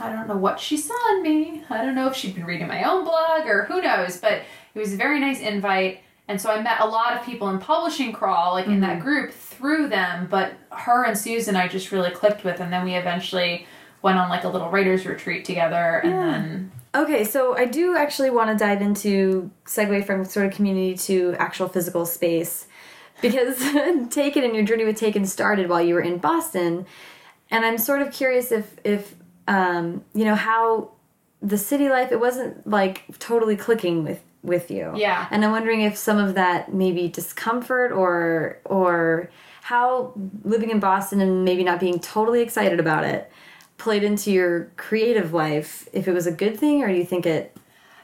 [0.00, 1.62] I don't know what she saw in me.
[1.68, 4.42] I don't know if she'd been reading my own blog or who knows, but
[4.74, 6.00] it was a very nice invite.
[6.28, 9.32] And so I met a lot of people in publishing crawl, like in that group,
[9.32, 10.28] through them.
[10.30, 13.66] But her and Susan, I just really clicked with, and then we eventually
[14.00, 18.30] went on like a little writers retreat together, and then Okay, so I do actually
[18.30, 22.66] want to dive into segue from sort of community to actual physical space
[23.22, 23.58] because
[24.10, 26.86] Taken and your journey with Taken started while you were in Boston,
[27.50, 29.14] and I'm sort of curious if if
[29.48, 30.92] um, you know how
[31.42, 34.92] the city life it wasn't like totally clicking with with you.
[34.96, 35.26] Yeah.
[35.30, 39.30] And I'm wondering if some of that maybe discomfort or or
[39.62, 40.12] how
[40.44, 43.30] living in Boston and maybe not being totally excited about it
[43.78, 47.24] played into your creative life if it was a good thing or do you think
[47.24, 47.56] it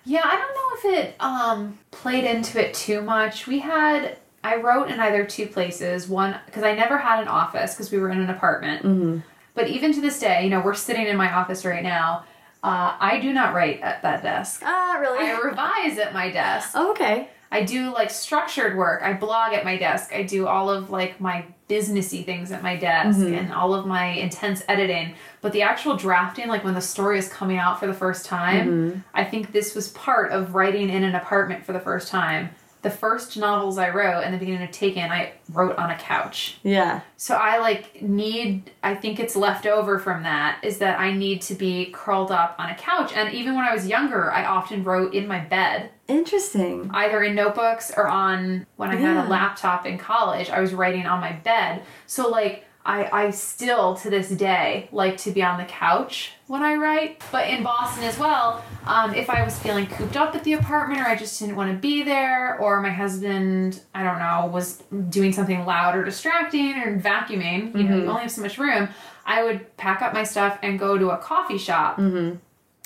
[0.05, 3.47] Yeah, I don't know if it um played into it too much.
[3.47, 6.09] We had I wrote in either two places.
[6.09, 9.23] One because I never had an office because we were in an apartment.
[9.55, 12.25] But even to this day, you know, we're sitting in my office right now.
[12.63, 14.63] Uh, I do not write at that desk.
[14.65, 16.71] ah really I revise at my desk.
[16.75, 19.03] oh, okay I do like structured work.
[19.03, 20.13] I blog at my desk.
[20.13, 24.07] I do all of like my businessy things at my desk and all of my
[24.09, 25.15] intense editing.
[25.43, 29.05] But the actual drafting, like when the story is coming out for the first time,
[29.15, 32.51] I think this was part of writing in an apartment for the first time.
[32.83, 36.59] The first novels I wrote in the beginning of Taken, I wrote on a couch.
[36.63, 41.13] yeah So I like need I think it's left over from that is that I
[41.13, 43.13] need to be curled up on a couch.
[43.15, 47.35] And even when I was younger, I often wrote in my bed interesting either in
[47.35, 51.33] notebooks or on when I had a laptop in college, I was writing on my
[51.33, 51.83] bed.
[52.07, 56.63] So like I, I still to this day like to be on the couch when
[56.63, 57.21] I write.
[57.33, 61.01] But in Boston as well, um, if I was feeling cooped up at the apartment
[61.01, 64.85] or I just didn't want to be there, or my husband, I don't know, was
[65.09, 68.89] doing something loud or distracting or vacuuming, you know, you only have so much room,
[69.25, 71.99] I would pack up my stuff and go to a coffee shop.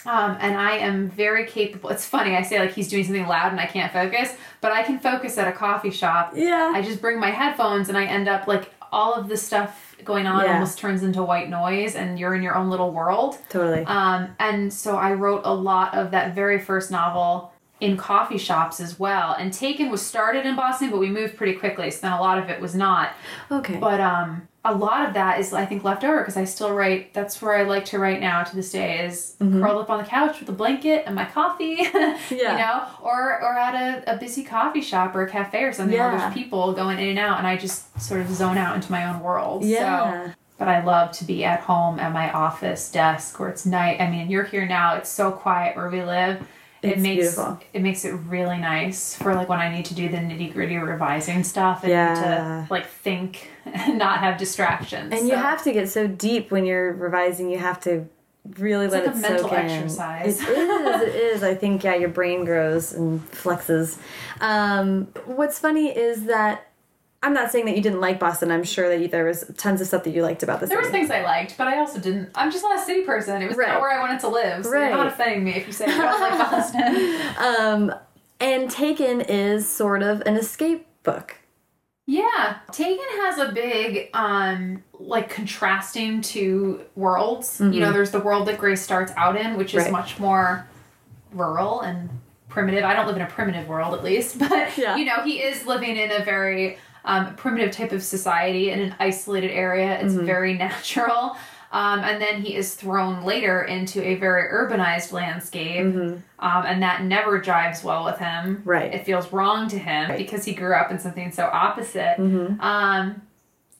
[0.07, 1.91] Um, and I am very capable.
[1.91, 4.83] It's funny, I say like he's doing something loud and I can't focus, but I
[4.83, 6.33] can focus at a coffee shop.
[6.35, 6.73] Yeah.
[6.75, 10.27] I just bring my headphones and I end up like all of the stuff going
[10.27, 10.55] on Yeah.
[10.55, 13.39] almost turns into white noise and you're in your own little world.
[13.49, 18.37] totally Um, and so I wrote a lot of that very first novel in coffee
[18.39, 19.35] shops as well.
[19.39, 22.37] And Taken was started in Boston, but we moved pretty quickly, so then a lot
[22.39, 23.13] of it was not.
[23.51, 26.73] okay But um, a lot of that is I think left over because I still
[26.75, 27.15] write.
[27.15, 29.63] That's where I like to write now to this day is mm-hmm.
[29.63, 31.89] curled up on the couch with a blanket and my coffee.
[32.31, 32.53] Yeah.
[32.53, 35.99] You know, or or at a, a busy coffee shop or a cafe or something
[35.99, 36.19] where Yeah.
[36.19, 39.07] there's people going in and out, and I just sort of zone out into my
[39.07, 39.65] own world.
[39.65, 40.27] Yeah.
[40.27, 44.01] So, but I love to be at home at my office desk where it's night.
[44.01, 44.97] I mean, you're here now.
[44.97, 46.47] It's so quiet where we live.
[46.83, 47.61] It It's makes beautiful.
[47.75, 50.77] it makes it really nice for like when I need to do the nitty gritty
[50.79, 52.15] revising stuff and Yeah.
[52.67, 55.13] to like think and not have distractions.
[55.13, 58.07] and you have to get so deep when you're revising you have to
[58.59, 59.59] really let like it a mental soak in.
[59.59, 60.41] exercise.
[60.41, 61.03] It is.
[61.03, 61.43] It is.
[61.43, 63.99] I think yeah, your brain grows and flexes.
[64.41, 66.67] Um, what's funny is that
[67.23, 68.51] I'm not saying that you didn't like Boston.
[68.51, 70.79] I'm sure that you, there was tons of stuff that you liked about the There
[70.83, 70.89] city.
[70.89, 72.31] was things I liked, but I also didn't.
[72.35, 73.43] I'm just not a city person.
[73.43, 73.69] It was Right.
[73.69, 74.65] not where I wanted to live.
[74.65, 74.89] So Right.
[74.89, 77.21] you're not offending me if you say I don't like Boston.
[77.39, 77.95] um,
[78.41, 81.37] and Taken is sort of an escape book.
[82.07, 87.61] Yeah, Taken has a big um like contrasting two worlds.
[87.61, 89.93] You know, there's the world that Grace starts out in, which is Right.
[89.93, 90.67] much more
[91.33, 92.09] rural and
[92.49, 92.83] primitive.
[92.83, 94.97] I don't live in a primitive world at least, but Yeah.
[94.97, 98.95] you know, he is living in a very um, primitive type of society in an
[98.99, 100.01] isolated area.
[100.01, 101.37] It's very natural.
[101.73, 105.87] Um, and then he is thrown later into a very urbanized landscape,
[106.41, 108.63] um, and that never jives well with him.
[108.65, 108.93] Right.
[108.93, 112.17] It feels wrong to him because he grew up in something so opposite.
[112.61, 113.23] Um,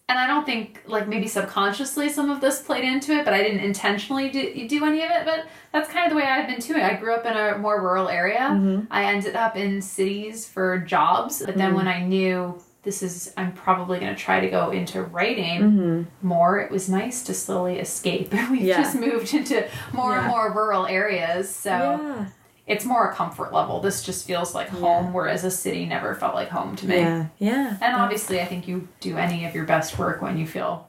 [0.09, 3.43] and I don't think, like, maybe subconsciously some of this played into it, but I
[3.45, 5.25] didn't intentionally do, do any of it.
[5.25, 6.83] But that's kind of the way I've been doing.
[6.83, 8.49] I grew up in a more rural area.
[8.91, 13.53] I ended up in cities for jobs, but then when I knew this is, I'm
[13.53, 16.27] probably going to try to go into writing mm-hmm.
[16.27, 18.33] more, it was nice to slowly escape.
[18.51, 18.83] We've Yeah.
[18.83, 21.55] just moved into more and more rural areas.
[21.55, 22.27] So Yeah.
[22.67, 23.81] it's more a comfort level.
[23.81, 26.97] This just feels like home, whereas a city never felt like home to me.
[27.01, 27.27] Yeah.
[27.39, 27.77] Yeah.
[27.83, 30.89] And obviously, I think you do any of your best work when you feel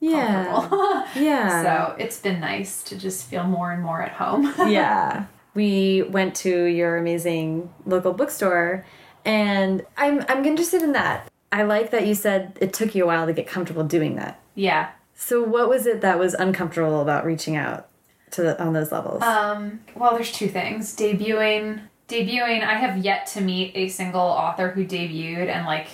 [0.00, 0.68] Yeah.
[1.16, 1.62] Yeah.
[1.62, 4.52] so it's been nice to just feel more and more at home.
[4.68, 5.24] yeah.
[5.54, 8.84] We went to your amazing local bookstore
[9.24, 11.28] and I'm I'm interested in that.
[11.50, 14.40] I like that you said it took you a while to get comfortable doing that.
[14.54, 14.90] yeah.
[15.14, 17.86] So what was it that was uncomfortable about reaching out
[18.32, 19.22] to the, on those levels?
[19.22, 20.96] Um, well, there's two things.
[20.96, 22.64] Debuting, debuting.
[22.64, 25.86] I have yet to meet a single author who debuted and like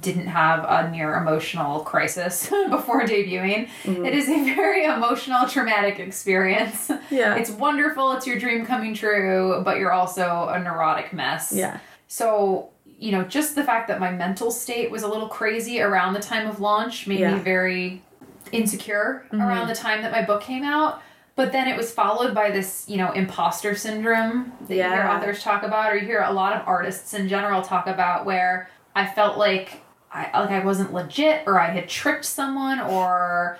[0.00, 3.68] didn't have a near emotional crisis before debuting.
[3.84, 6.90] It is a very emotional, traumatic experience.
[7.10, 7.36] Yeah.
[7.36, 8.12] It's wonderful.
[8.12, 11.52] It's your dream coming true, but you're also a neurotic mess.
[11.54, 11.78] yeah.
[12.08, 16.14] So you know, just the fact that my mental state was a little crazy around
[16.14, 17.34] the time of launch made Yeah.
[17.34, 18.02] me very
[18.50, 19.40] insecure mm-hmm.
[19.40, 21.00] around the time that my book came out.
[21.36, 25.40] But then it was followed by this, you know, imposter syndrome that you hear authors
[25.40, 29.06] talk about, or you hear a lot of artists in general talk about, where I
[29.06, 33.58] felt like I like I wasn't legit, or I had tricked someone, or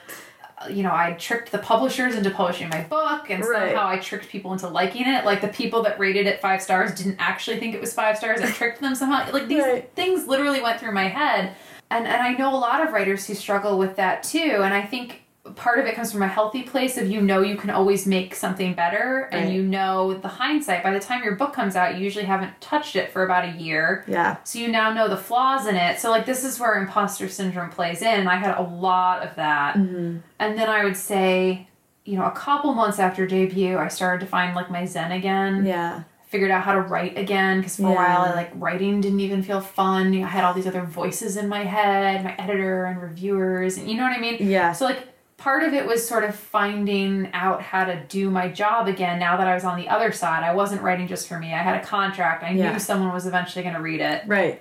[0.70, 3.70] you know, I tricked the publishers into publishing my book, and Right.
[3.70, 5.24] somehow I tricked people into liking it.
[5.24, 8.40] Like the people that rated it five stars didn't actually think it was five stars.
[8.40, 9.30] I tricked them somehow.
[9.32, 9.90] Like these Right.
[9.94, 11.54] things literally went through my head,
[11.90, 14.60] and and I know a lot of writers who struggle with that too.
[14.62, 15.22] And I think
[15.56, 18.34] part of it comes from a healthy place of you know you can always make
[18.34, 20.82] something better, and you know the hindsight.
[20.82, 23.52] By the time your book comes out, you usually haven't touched it for about a
[23.52, 24.04] year.
[24.06, 24.36] Yeah.
[24.44, 25.98] So you now know the flaws in it.
[26.00, 28.28] So like this is where imposter syndrome plays in.
[28.28, 29.76] I had a lot of that.
[29.76, 30.18] Mm-hmm.
[30.38, 31.68] And then I would say,
[32.04, 35.66] you know, a couple months after debut, I started to find like my zen again.
[35.66, 36.04] Yeah.
[36.28, 39.42] Figured out how to write again because for a while I like writing didn't even
[39.42, 40.14] feel fun.
[40.14, 43.96] I had all these other voices in my head, my editor and reviewers, and you
[43.96, 44.36] know what I mean.
[44.40, 44.72] Yeah.
[44.72, 45.08] So like
[45.38, 49.36] part of it was sort of finding out how to do my job again now
[49.36, 50.42] that I was on the other side.
[50.42, 51.54] I wasn't writing just for me.
[51.54, 52.42] I had a contract.
[52.44, 52.72] I Yeah.
[52.72, 54.60] knew someone was eventually going to read it Right.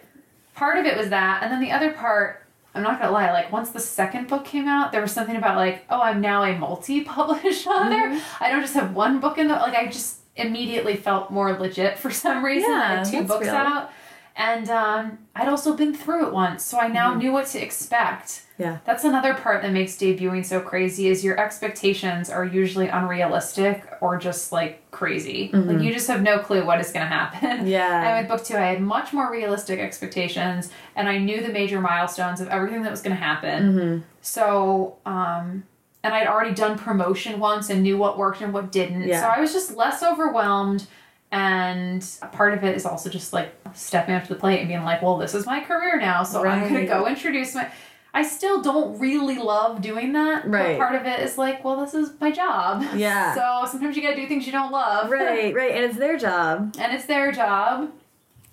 [0.55, 3.51] part of it was that and then the other part i'm not gonna lie like
[3.51, 6.57] once the second book came out there was something about like oh i'm now a
[6.57, 8.19] multi-published author Mm-hmm.
[8.43, 11.97] i don't just have one book in the like i just immediately felt more legit
[11.99, 13.55] for some reason i Yeah, had two books real.
[13.55, 13.91] out
[14.35, 18.43] and um, i'd also been through it once so i now knew what to expect.
[18.59, 18.77] Yeah.
[18.85, 24.17] that's another part that makes debuting so crazy is your expectations are usually unrealistic or
[24.17, 27.67] just like crazy like you just have no clue what is going to happen Mm-hmm.
[27.77, 28.07] Yeah.
[28.17, 31.79] and with book two i had much more realistic expectations and i knew the major
[31.81, 34.01] milestones of everything that was going to happen Mm-hmm.
[34.21, 35.63] so um
[36.03, 39.21] and i'd already done promotion once and knew what worked and what didn't Yeah.
[39.21, 40.87] so i was just less overwhelmed
[41.31, 44.67] and a part of it is also just like stepping up to the plate and
[44.69, 47.69] being like well this is my career now so i'm going to go introduce my
[48.13, 50.47] I still don't really love doing that.
[50.47, 50.77] Right.
[50.77, 52.83] But part of it is like, well, this is my job.
[52.95, 53.35] Yeah.
[53.35, 55.09] So sometimes you gotta do things you don't love.
[55.11, 55.53] Right.
[55.53, 55.71] Right.
[55.71, 56.75] And it's their job.
[56.79, 57.91] and it's their job.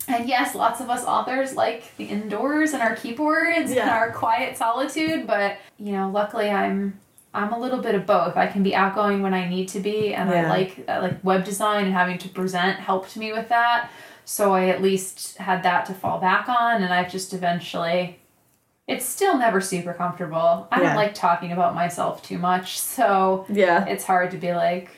[0.07, 4.57] And yes, lots of us authors like the indoors and our keyboards and our quiet
[4.59, 7.00] solitude, but you know, luckily I'm
[7.32, 8.36] I'm a little bit of both.
[8.36, 11.44] I can be outgoing when I need to be, and I like uh, like web
[11.44, 13.90] design and having to present helped me with that.
[14.26, 18.18] So I at least had that to fall back on, and I've just eventually.
[18.87, 20.68] It's still never super comfortable.
[20.70, 20.89] I Yeah.
[20.89, 23.85] don't like talking about myself too much, so Yeah.
[23.87, 24.91] it's hard to be like,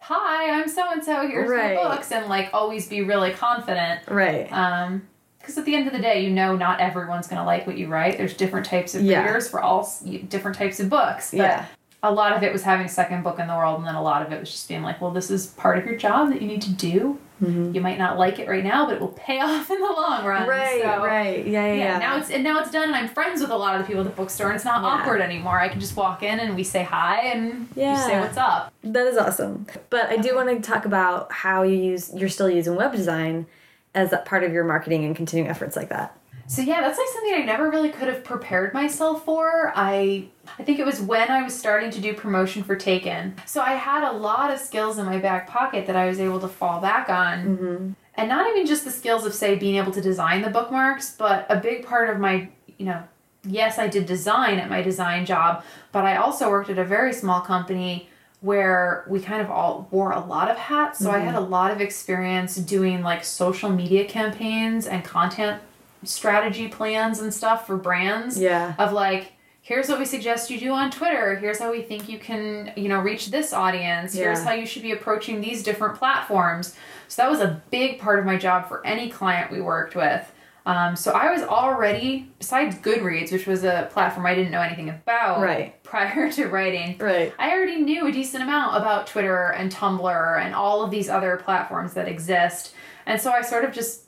[0.00, 1.26] "Hi, I'm so and so.
[1.28, 1.76] Here's Right.
[1.76, 4.00] my books," and like always be really confident.
[4.08, 4.50] Right.
[4.52, 5.02] Um,
[5.38, 7.88] because at the end of the day, you know, not everyone's gonna like what you
[7.88, 8.16] write.
[8.16, 9.22] There's different types of Yeah.
[9.24, 9.88] readers for all
[10.28, 11.32] different types of books.
[11.32, 11.64] But Yeah.
[12.02, 14.02] a lot of it was having a second book in the world, and then a
[14.02, 16.40] lot of it was just being like, "Well, this is part of your job that
[16.40, 17.18] you need to do.
[17.42, 17.74] Mm-hmm.
[17.74, 20.24] You might not like it right now, but it will pay off in the long
[20.24, 20.80] run." Right.
[20.82, 21.46] So, right.
[21.46, 21.66] Yeah.
[21.66, 21.74] Yeah.
[21.74, 21.98] yeah, yeah.
[21.98, 24.02] now it's and now it's done, and I'm friends with a lot of the people
[24.02, 24.88] at the bookstore, and it's not Yeah.
[24.88, 25.58] awkward anymore.
[25.58, 28.72] I can just walk in and we say hi, and you say what's up.
[28.84, 29.66] That is awesome.
[29.90, 33.46] But I do want to talk about how you use you're still using web design
[33.94, 36.16] as that part of your marketing and continuing efforts like that.
[36.46, 39.72] So yeah, that's like something I never really could have prepared myself for.
[39.74, 40.28] I
[40.58, 43.36] I think it was when I was starting to do promotion for Taken.
[43.46, 46.40] So I had a lot of skills in my back pocket that I was able
[46.40, 47.44] to fall back on.
[47.46, 47.92] Mm-hmm.
[48.14, 51.46] And not even just the skills of say being able to design the bookmarks, but
[51.48, 53.02] a big part of my, you know,
[53.44, 57.12] yes, I did design at my design job, but I also worked at a very
[57.12, 58.08] small company
[58.40, 60.98] where we kind of all wore a lot of hats.
[60.98, 61.44] So I had mm-hmm.
[61.44, 65.62] a lot of experience doing like social media campaigns and content
[66.04, 68.74] strategy plans and stuff for brands Yeah.
[68.78, 72.18] of like here's what we suggest you do on twitter here's how we think you
[72.18, 74.44] can you know reach this audience here's Yeah.
[74.44, 76.74] how you should be approaching these different platforms
[77.08, 80.30] so that was a big part of my job for any client we worked with
[80.66, 84.88] um, so i was already besides goodreads which was a platform i didn't know anything
[84.88, 85.80] about Right.
[85.84, 87.32] prior to writing Right.
[87.38, 91.36] I already knew a decent amount about Twitter and Tumblr and all of these other
[91.36, 92.74] platforms that exist.
[93.06, 94.01] And so I sort of just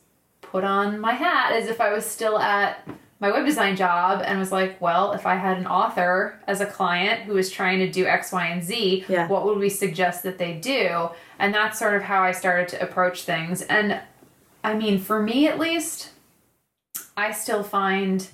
[0.54, 2.86] put on my hat as if I was still at
[3.18, 6.66] my web design job and was like, well, if I had an author as a
[6.66, 9.26] client who was trying to do X, Y, and Z, Yeah.
[9.26, 11.08] what would we suggest that they do?
[11.40, 13.62] And that's sort of how I started to approach things.
[13.62, 14.00] And
[14.62, 16.10] I mean, for me at least,
[17.16, 18.28] I still find.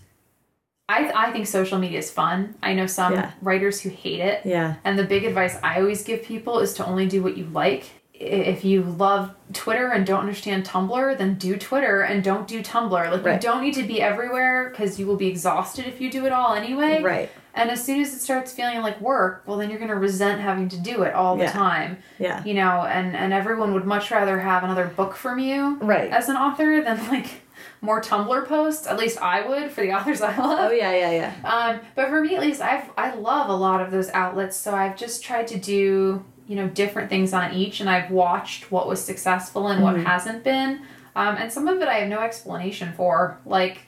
[0.90, 2.54] I, I think social media is fun.
[2.62, 3.30] I know some Yeah.
[3.40, 4.42] writers who hate it.
[4.44, 4.74] Yeah.
[4.84, 7.84] And the big advice I always give people is to only do what you like.
[8.20, 12.90] If you love Twitter and don't understand Tumblr, then do Twitter and don't do Tumblr.
[13.10, 13.34] Like Right.
[13.34, 16.32] you don't need to be everywhere because you will be exhausted if you do it
[16.32, 17.02] all anyway.
[17.02, 17.30] Right.
[17.54, 20.68] And as soon as it starts feeling like work, well then you're gonna resent having
[20.68, 21.50] to do it all the Yeah.
[21.52, 21.98] time.
[22.18, 22.44] Yeah.
[22.44, 26.10] You know, and and everyone would much rather have another book from you Right.
[26.10, 27.26] as an author than like
[27.80, 28.86] more Tumblr posts.
[28.86, 30.58] At least I would for the authors I love.
[30.60, 31.32] Oh yeah, yeah, yeah.
[31.50, 34.74] Um, but for me at least, I've I love a lot of those outlets, so
[34.74, 38.88] I've just tried to do you know different things on each, and I've watched what
[38.88, 40.82] was successful and what hasn't been,
[41.14, 43.38] um, and some of it I have no explanation for.
[43.46, 43.78] Like,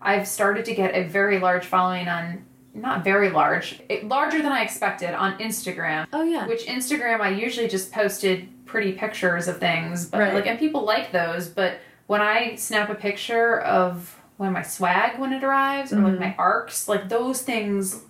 [0.00, 2.44] I've started to get a very large following on.
[2.74, 6.06] Not very large, it, larger than I expected on Instagram.
[6.12, 6.46] Oh, yeah.
[6.46, 10.34] Which Instagram I usually just posted pretty pictures of things, but Right.
[10.34, 11.48] like and people like those.
[11.48, 16.04] But when I snap a picture of when my swag when it arrives or Mm-hmm.
[16.06, 18.02] like my arcs, like those things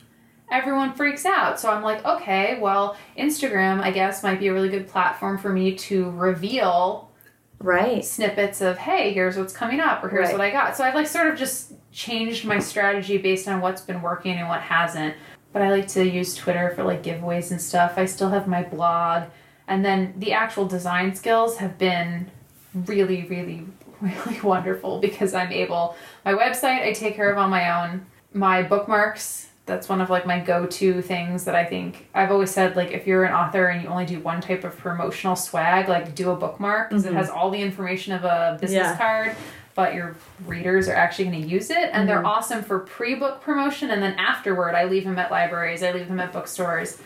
[0.50, 1.58] everyone freaks out.
[1.60, 5.50] So I'm like, okay, well, Instagram, I guess, might be a really good platform for
[5.50, 7.10] me to reveal
[7.58, 8.04] Right.
[8.04, 10.32] snippets of, hey, here's what's coming up, or here's Right.
[10.32, 10.76] what I got.
[10.76, 14.46] So I've like sort of just changed my strategy based on what's been working and
[14.48, 15.14] what hasn't.
[15.54, 17.94] But I like to use Twitter for like giveaways and stuff.
[17.96, 19.24] I still have my blog.
[19.68, 22.30] And then the actual design skills have been
[22.74, 23.64] really, really,
[24.02, 25.96] really wonderful because I'm able.
[26.26, 28.04] My website I take care of on my own.
[28.34, 32.76] My bookmarks, that's one of like my go-to things that I think I've always said
[32.76, 36.14] like if you're an author and you only do one type of promotional swag, like
[36.14, 37.18] do a bookmark because it mm-hmm.
[37.18, 38.96] has all the information of a business Yeah.
[38.96, 39.36] card,
[39.74, 40.14] but your
[40.46, 42.26] readers are actually going to use it and they're mm-hmm.
[42.26, 46.20] awesome for pre-book promotion and then afterward I leave them at libraries, I leave them
[46.20, 46.98] at bookstores.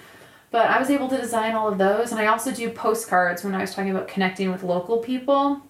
[0.51, 3.55] But I was able to design all of those, and I also do postcards when
[3.55, 5.63] I was talking about connecting with local people.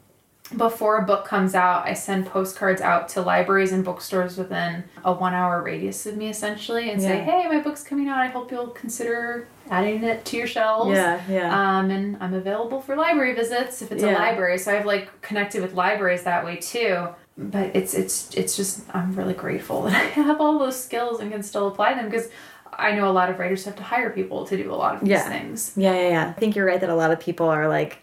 [0.57, 5.13] Before a book comes out, I send postcards out to libraries and bookstores within a
[5.13, 8.19] one hour radius of me, essentially, and say, hey, my book's coming out.
[8.19, 10.91] I hope you'll consider adding it to your shelves.
[10.91, 11.79] Yeah, yeah.
[11.79, 14.59] Um, and I'm available for library visits if it's a library.
[14.59, 17.09] So I've like connected with libraries that way too.
[17.39, 21.31] But it's it's it's just I'm really grateful that I have all those skills and
[21.31, 22.29] can still apply them because
[22.73, 25.01] I know a lot of writers have to hire people to do a lot of
[25.03, 25.29] these Yeah.
[25.29, 25.73] things.
[25.77, 26.29] Yeah, yeah, yeah.
[26.29, 27.99] I think you're right that a lot of people are like,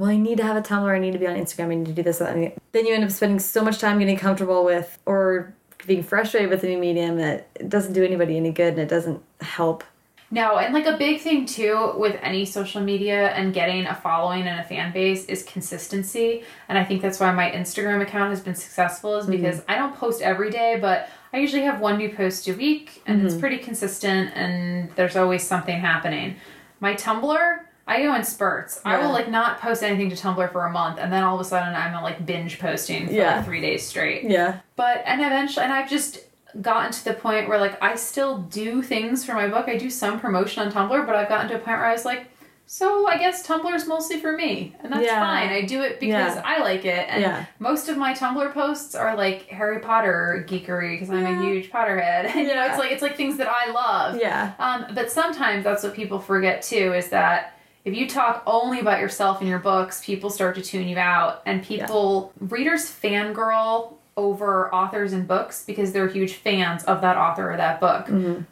[0.00, 1.86] well, I need to have a Tumblr, I need to be on Instagram, I need
[1.86, 2.18] to do this.
[2.18, 5.52] that, Then you end up spending so much time getting comfortable with or
[5.86, 8.88] being frustrated with a new medium that it doesn't do anybody any good and it
[8.88, 9.84] doesn't help.
[10.30, 14.46] No, and like a big thing too with any social media and getting a following
[14.46, 16.44] and a fan base is consistency.
[16.70, 19.32] And I think that's why my Instagram account has been successful is mm-hmm.
[19.32, 23.02] because I don't post every day, but I usually have one new post a week
[23.04, 23.40] and it's mm-hmm.
[23.40, 26.36] pretty consistent and there's always something happening.
[26.78, 27.58] My Tumblr,
[27.90, 28.80] I go in spurts.
[28.84, 31.40] I will like not post anything to Tumblr for a month and then all of
[31.40, 33.36] a sudden I'm like binge posting for Yeah.
[33.36, 34.24] like three days straight.
[34.24, 34.60] Yeah.
[34.76, 36.20] But and eventually, and I've just
[36.62, 39.68] gotten to the point where like I still do things for my book.
[39.68, 42.04] I do some promotion on Tumblr, but I've gotten to a point where I was
[42.04, 42.26] like,
[42.66, 45.18] so I guess Tumblr is mostly for me, and that's Yeah.
[45.18, 45.48] fine.
[45.48, 46.42] I do it because Yeah.
[46.44, 47.44] I like it, and Yeah.
[47.58, 52.26] most of my Tumblr posts are like Harry Potter geekery because I'm a huge Potterhead.
[52.26, 54.20] And, you know, it's like it's like things that I love.
[54.20, 54.52] Yeah.
[54.60, 57.54] Um, but sometimes that's what people forget too is that
[57.84, 61.42] if you talk only about yourself in your books, people start to tune you out,
[61.46, 67.50] and people readers fangirl over authors and books because they're huge fans of that author
[67.52, 68.06] or that book.
[68.06, 68.42] Mm-hmm.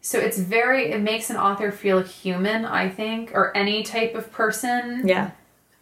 [0.00, 4.32] So it's very it makes an author feel human, I think, or any type of
[4.32, 5.32] person Yeah.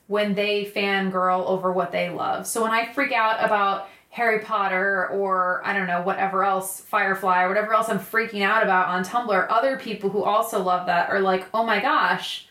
[0.09, 2.47] when they fangirl over what they love.
[2.47, 7.43] So when I freak out about Harry Potter or I don't know, whatever else, Firefly
[7.43, 11.11] or whatever else I'm freaking out about on Tumblr, other people who also love that
[11.11, 12.46] are like, oh my gosh.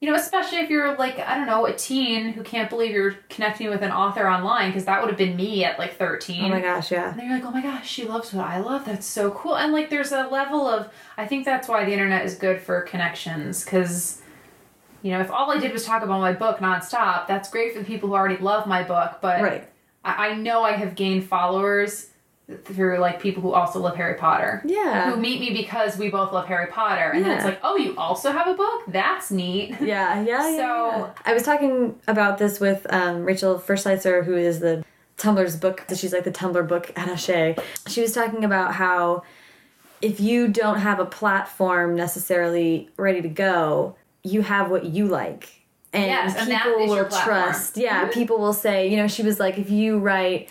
[0.00, 3.16] You know, especially if you're like, I don't know, a teen who can't believe you're
[3.28, 6.44] connecting with an author online, because that would have been me at like 13.
[6.44, 7.10] Oh my gosh, yeah.
[7.10, 8.84] And then you're like, oh my gosh, she loves what I love.
[8.84, 9.56] That's so cool.
[9.56, 12.82] And like, there's a level of, I think that's why the internet is good for
[12.82, 13.64] connections.
[13.64, 14.22] Because,
[15.02, 17.80] you know, if all I did was talk about my book nonstop, that's great for
[17.80, 19.18] the people who already love my book.
[19.20, 19.68] But Right.
[20.04, 22.10] I, I know I have gained followers
[22.64, 24.62] through like people who also love Harry Potter.
[24.64, 25.10] Yeah.
[25.10, 27.10] Who meet me because we both love Harry Potter.
[27.12, 28.84] And then it's like, oh, you also have a book?
[28.88, 29.70] That's neat.
[29.80, 30.42] Yeah, yeah, yeah.
[30.56, 31.10] So- yeah.
[31.26, 34.82] I was talking about this with um, Rachel Fershleiser, who is the
[35.18, 35.84] Tumblr's book.
[35.94, 37.62] She's like the Tumblr book attaché.
[37.86, 39.24] She was talking about how
[40.00, 45.50] if you don't have a platform necessarily ready to go, you have what you like.
[45.92, 47.76] And Yes, people your will trust.
[47.76, 50.48] Yeah, people will say, you know, she was like, if you write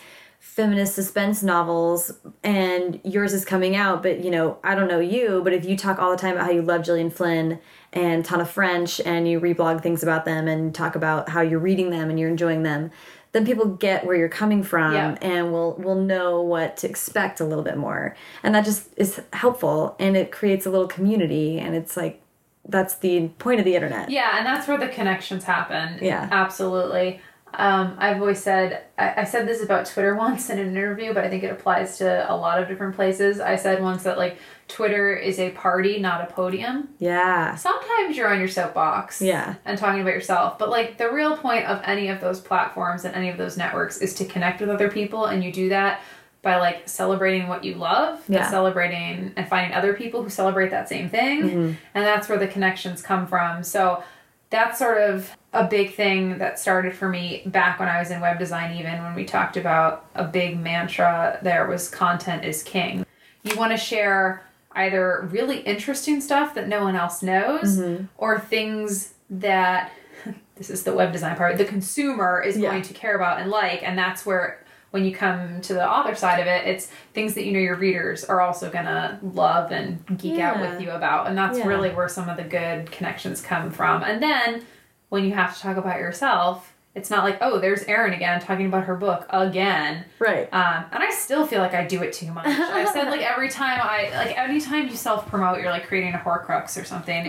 [0.57, 2.11] feminist suspense novels
[2.43, 5.77] and yours is coming out, but you know, I don't know you, but if you
[5.77, 7.59] talk all the time about how you love Gillian Flynn
[7.93, 11.91] and Tana French and you reblog things about them and talk about how you're reading
[11.91, 12.89] them and you're enjoying them,
[13.33, 15.15] then people get where you're coming from Yeah.
[15.21, 18.15] and will will know what to expect a little bit more.
[18.41, 22.19] And that just is helpful and it creates a little community and it's like
[22.67, 24.09] that's the point of the internet.
[24.09, 25.99] Yeah, and that's where the connections happen.
[26.01, 26.27] Yeah.
[26.31, 27.21] Absolutely.
[27.53, 31.23] Um, I've always said, I, I said this about Twitter once in an interview, but
[31.23, 33.39] I think it applies to a lot of different places.
[33.39, 34.37] I said once that, like,
[34.67, 36.89] Twitter is a party, not a podium.
[36.99, 37.55] Yeah.
[37.55, 39.55] Sometimes you're on your soapbox Yeah.
[39.65, 43.15] and talking about yourself, but, like, the real point of any of those platforms and
[43.15, 46.01] any of those networks is to connect with other people, and you do that
[46.41, 50.87] by, like, celebrating what you love, and celebrating and finding other people who celebrate that
[50.87, 51.71] same thing Mm-hmm.
[51.95, 53.63] and that's where the connections come from.
[53.63, 54.03] So
[54.49, 58.21] that's sort of a big thing that started for me back when I was in
[58.21, 63.05] web design, even when we talked about a big mantra there was content is king.
[63.43, 64.43] You want to share
[64.73, 68.05] either really interesting stuff that no one else knows Mm-hmm.
[68.17, 69.91] or things that
[70.55, 72.69] this is the web design part the consumer is Yeah.
[72.71, 76.15] going to care about and like and that's where when you come to the author
[76.15, 80.03] side of it it's things that you know your readers are also gonna love and
[80.17, 81.67] geek out with you about and that's Yeah.
[81.67, 84.63] really where some of the good connections come from and then
[85.09, 88.65] when you have to talk about yourself it's not like oh there's Erin again talking
[88.65, 90.51] about her book again Right.
[90.53, 92.45] um, and I still feel like I do it too much.
[92.47, 96.17] I've said like every time I like anytime you self promote, you're like creating a
[96.17, 97.25] Horcrux or something.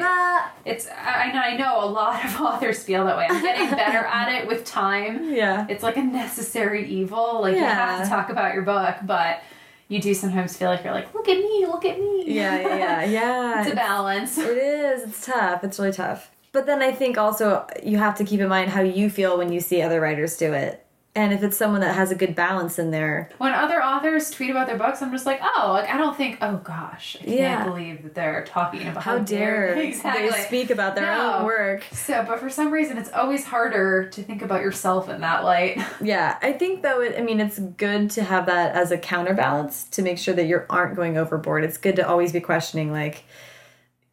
[0.65, 3.27] It's I, know I know a lot of authors feel that way.
[3.29, 5.33] I'm getting better at it with time.
[5.33, 5.67] yeah.
[5.69, 7.41] It's like a necessary evil.
[7.43, 9.43] Like you have to talk about your book, but
[9.89, 12.25] you do sometimes feel like you're like, look at me, look at me.
[12.27, 13.61] Yeah, yeah, yeah, yeah.
[13.63, 14.37] it's a balance.
[14.39, 15.03] It is.
[15.05, 15.65] It's tough.
[15.65, 16.31] It's really tough.
[16.53, 19.53] But then I think also you have to keep in mind how you feel when
[19.53, 20.85] you see other writers do it.
[21.15, 23.29] And if it's someone that has a good balance in there.
[23.39, 26.39] When other authors tweet about their books, I'm just like, oh, like I don't think,
[26.41, 27.65] oh gosh, I can't Yeah.
[27.65, 30.29] believe that they're talking about How dare exactly.
[30.29, 31.39] they speak about their No.
[31.39, 31.83] own work?
[31.91, 35.83] So, but for some reason, it's always harder to think about yourself in that light.
[36.01, 39.85] Yeah, I think though, it, I mean, it's good to have that as a counterbalance
[39.85, 41.65] to make sure that you aren't going overboard.
[41.65, 43.25] It's good to always be questioning, like,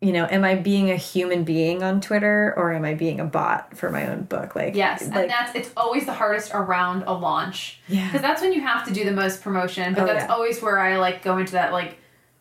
[0.05, 3.25] you know, am I being a human being on Twitter or am I being a
[3.25, 4.55] bot for my own book?
[4.55, 7.79] Like, Yes, like, and that's it's always the hardest around a launch.
[7.87, 8.05] Yeah.
[8.07, 9.93] because that's when you have to do the most promotion.
[9.95, 10.33] But Oh, that's yeah.
[10.33, 11.97] always where I like go into that like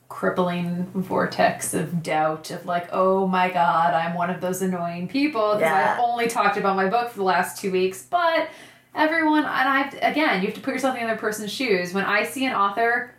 [0.09, 5.55] crippling vortex of doubt of like, oh my god, I'm one of those annoying people
[5.55, 5.95] because Yeah.
[5.95, 8.49] I've only talked about my book for the last two weeks, but.
[8.97, 11.93] Everyone, and I have again, you have to put yourself in the other person's shoes.
[11.93, 13.11] When I see an author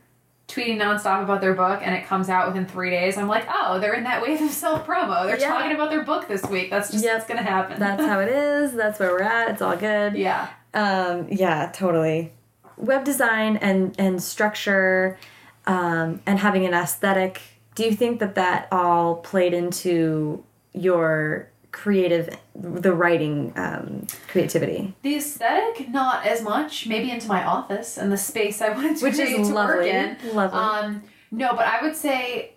[0.47, 3.79] tweeting nonstop about their book and it comes out within three days, I'm like, oh,
[3.79, 5.25] they're in that wave of self promo.
[5.25, 5.49] They're Yeah.
[5.49, 6.69] talking about their book this week.
[6.69, 7.13] That's just Yep.
[7.15, 7.79] what's gonna happen.
[7.79, 8.73] that's how it is.
[8.73, 9.49] That's where we're at.
[9.49, 10.13] It's all good.
[10.15, 10.47] yeah.
[10.73, 12.33] Um, yeah, totally.
[12.77, 15.17] Web design and and structure,
[15.65, 17.41] um, and having an aesthetic.
[17.73, 20.43] Do you think that that all played into
[20.73, 24.95] your creative, the writing um, creativity?
[25.03, 26.87] The aesthetic, not as much.
[26.87, 29.89] Maybe into my office and the space I wanted to Which is to work lovely.
[29.91, 30.17] in.
[30.33, 30.59] Lovely.
[30.59, 32.54] Um, no, but I would say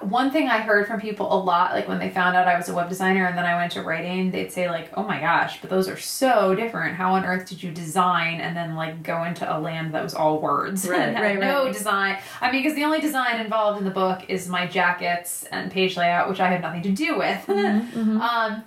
[0.00, 2.68] one thing I heard from people a lot, like when they found out I was
[2.68, 5.60] a web designer and then I went to writing, they'd say like, "Oh my gosh,
[5.60, 6.96] but those are so different.
[6.96, 10.14] How on earth did you design and then like go into a land that was
[10.14, 11.72] all words Right, and right, no right.
[11.72, 12.18] design?
[12.40, 15.96] I mean, because the only design involved in the book is my jackets and page
[15.96, 17.46] layout, which I have nothing to do with.
[17.46, 18.64] Mm-hmm, um,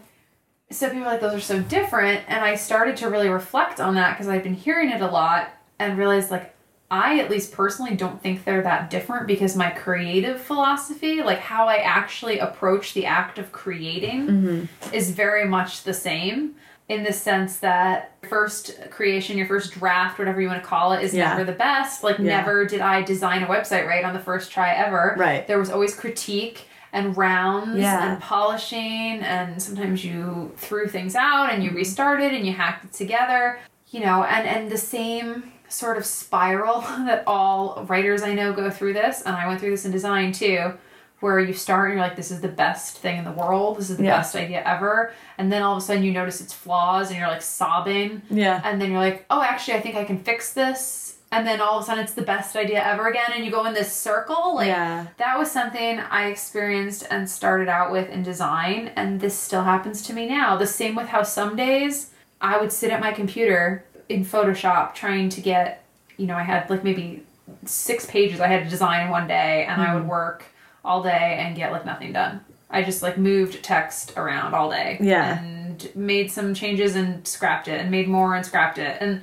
[0.69, 2.23] so people like, those are so different.
[2.27, 5.49] And I started to really reflect on that because I've been hearing it a lot
[5.79, 6.53] and realized, like,
[6.89, 11.67] I at least personally don't think they're that different because my creative philosophy, like how
[11.67, 14.93] I actually approach the act of creating, mm-hmm.
[14.95, 16.55] is very much the same
[16.87, 21.03] in the sense that first creation, your first draft, whatever you want to call it,
[21.03, 21.31] is Yeah.
[21.31, 22.03] never the best.
[22.03, 22.37] Like, Yeah.
[22.37, 25.15] never did I design a website right on the first try ever.
[25.17, 25.45] Right.
[25.45, 28.13] There was always critique and rounds Yeah.
[28.13, 31.79] and polishing and sometimes you threw things out and you mm-hmm.
[31.79, 33.59] restarted and you hacked it together
[33.89, 38.69] you know and and the same sort of spiral that all writers i know go
[38.69, 40.73] through this and i went through this in design too
[41.19, 43.89] where you start and you're like this is the best thing in the world this
[43.89, 44.17] is the Yeah.
[44.17, 47.27] best idea ever and then all of a sudden you notice its flaws and you're
[47.27, 48.61] like sobbing Yeah.
[48.63, 51.77] and then you're like oh actually i think i can fix this and then all
[51.77, 54.55] of a sudden it's the best idea ever again and you go in this circle
[54.55, 55.07] like Yeah.
[55.17, 60.01] that was something I experienced and started out with in design, and this still happens
[60.03, 60.55] to me now.
[60.55, 65.29] The same with how some days I would sit at my computer in Photoshop trying
[65.29, 65.83] to get,
[66.17, 67.23] you know, I had like maybe
[67.65, 70.09] six pages I had to design one day, and I would hmm.
[70.09, 70.45] work
[70.83, 72.41] all day and get like nothing done.
[72.69, 74.97] I just like moved text around all day.
[75.01, 75.39] Yeah.
[75.39, 78.97] And made some changes and scrapped it, and made more and scrapped it.
[78.99, 79.21] And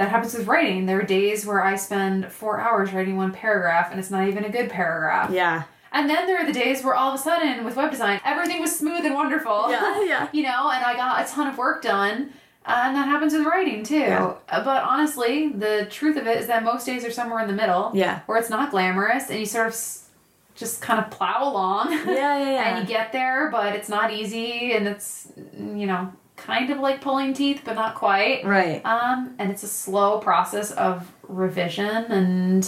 [0.00, 0.86] that happens with writing.
[0.86, 4.46] There are days where I spend four hours writing one paragraph and it's not even
[4.46, 5.30] a good paragraph.
[5.30, 5.64] Yeah.
[5.92, 8.62] And then there are the days where all of a sudden with web design, everything
[8.62, 9.70] was smooth and wonderful.
[9.70, 10.28] Yeah, yeah.
[10.32, 12.32] you know, and I got a ton of work done.
[12.66, 13.96] Uh, and that happens with writing too.
[13.98, 14.34] Yeah.
[14.48, 17.54] Uh, But honestly, the truth of it is that most days are somewhere in the
[17.54, 17.90] middle.
[17.94, 18.20] Yeah.
[18.26, 20.08] Where it's not glamorous and you sort of s-
[20.54, 21.90] just kind of plow along.
[21.92, 22.68] Yeah, yeah, yeah.
[22.76, 27.00] and you get there, but it's not easy, and it's you know kind of like
[27.00, 28.44] pulling teeth, but not quite.
[28.44, 28.84] Right.
[28.84, 32.66] Um, and it's a slow process of revision and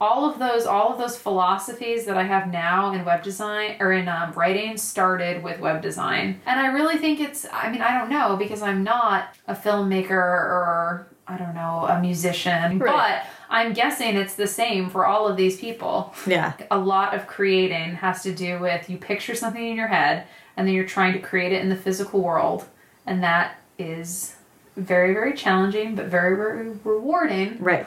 [0.00, 3.92] all of those all of those philosophies that I have now in web design or
[3.92, 7.46] in um, writing started with web design, and I really think it's.
[7.52, 12.00] I mean, I don't know because I'm not a filmmaker or I don't know a
[12.00, 12.92] musician, Right.
[12.92, 16.14] but I'm guessing it's the same for all of these people.
[16.26, 16.52] Yeah.
[16.70, 20.26] A lot of creating has to do with you picture something in your head
[20.56, 22.66] and then you're trying to create it in the physical world,
[23.06, 24.34] and that is
[24.76, 27.84] very very challenging but very very rewarding Right.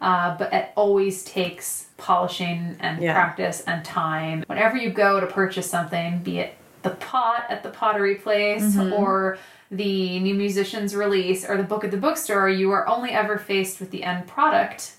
[0.00, 3.14] Uh, but it always takes polishing and Yeah.
[3.14, 4.44] practice and time.
[4.46, 8.92] Whenever you go to purchase something, be it the pot at the pottery place Mm-hmm.
[8.92, 9.38] or
[9.70, 13.80] the new musician's release or the book at the bookstore, you are only ever faced
[13.80, 14.92] with the end product.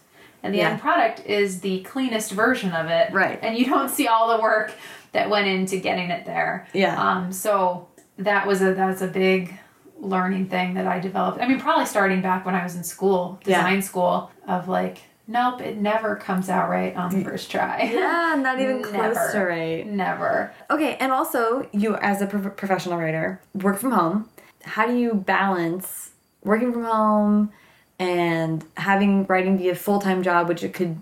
[0.44, 0.70] And the Yeah.
[0.72, 3.12] end product is the cleanest version of it.
[3.14, 3.40] Right.
[3.42, 4.74] And you don't see all the work
[5.14, 6.68] that went into getting it there.
[6.74, 7.02] Yeah.
[7.02, 7.88] Um, so
[8.18, 9.58] that was a that was a big
[10.02, 11.42] learning thing that I developed.
[11.42, 13.58] I mean, probably starting back when I was in school, Yeah.
[13.58, 17.24] design school, of like, nope, it never comes out right on the mm.
[17.24, 17.90] first try.
[17.94, 19.32] Yeah, not even close Never.
[19.34, 19.86] to right.
[19.88, 20.54] Never.
[20.70, 24.30] Okay, and also you as a pro- professional writer work from home.
[24.64, 26.12] How do you balance
[26.44, 27.52] working from home
[27.98, 31.00] and having writing be a full time job, which it could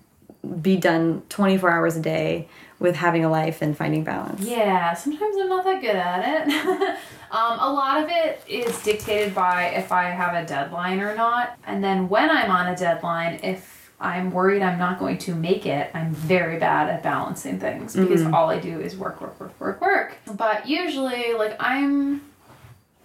[0.61, 2.47] be done twenty four hours a day,
[2.79, 4.41] with having a life and finding balance?
[4.41, 6.97] Yeah, sometimes I'm not that good at it.
[7.31, 11.57] um, a lot of it is dictated by if I have a deadline or not.
[11.65, 15.65] And then when I'm on a deadline, if I'm worried I'm not going to make
[15.65, 19.59] it, I'm very bad at balancing things because all I do is work, work, work,
[19.59, 20.17] work, work.
[20.33, 22.21] But usually, like, I'm.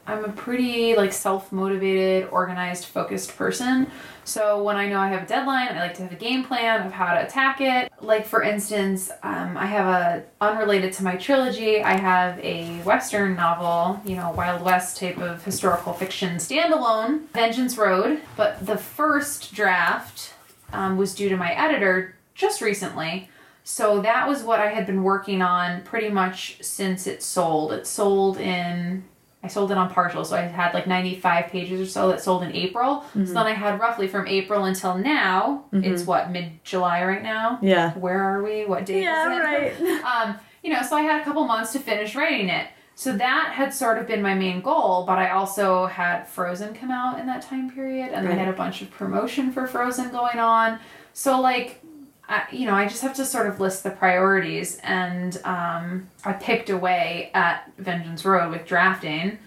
[0.06, 3.88] I'm a pretty like self-motivated, organized, focused person.
[4.24, 6.86] So when I know I have a deadline, I like to have a game plan
[6.86, 7.92] of how to attack it.
[8.00, 11.82] Like for instance, um, I have a unrelated to my trilogy.
[11.82, 17.76] I have a western novel, you know, Wild West type of historical fiction standalone, Vengeance
[17.76, 18.20] Road.
[18.36, 20.34] But the first draft
[20.72, 23.28] um, was due to my editor just recently.
[23.64, 27.72] So that was what I had been working on pretty much since it sold.
[27.72, 29.04] It sold in
[29.44, 32.44] I sold it on partial, so I had like 95 pages or so that sold
[32.44, 33.04] in April.
[33.12, 37.58] So then I had roughly from April until now, it's what, mid July right now?
[37.60, 37.92] Yeah.
[37.94, 38.64] Where are we?
[38.66, 39.42] What day Yeah, is it?
[39.42, 40.04] right.
[40.04, 42.68] um, you know, so I had a couple months to finish writing it.
[42.94, 46.92] So that had sort of been my main goal, but I also had Frozen come
[46.92, 50.38] out in that time period, and I had a bunch of promotion for Frozen going
[50.38, 50.78] on.
[51.14, 51.81] So like,
[52.28, 56.32] I, you know, I just have to sort of list the priorities, and um, I
[56.32, 59.38] picked away at Vengeance Road with drafting,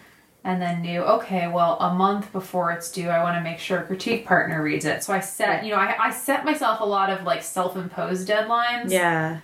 [0.43, 3.79] and then knew, okay, well, a month before it's due, I want to make sure
[3.79, 5.03] a critique partner reads it.
[5.03, 8.91] So I set, you know, I, I set myself a lot of like self-imposed deadlines
[8.91, 9.39] Yeah.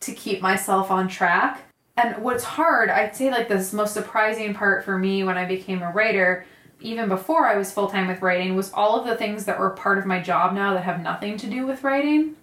[0.00, 1.62] to keep myself on track.
[1.96, 5.80] And what's hard, I'd say like this most surprising part for me when I became
[5.80, 6.44] a writer,
[6.80, 9.70] even before I was full time with writing, was all of the things that were
[9.70, 12.36] part of my job now that have nothing to do with writing.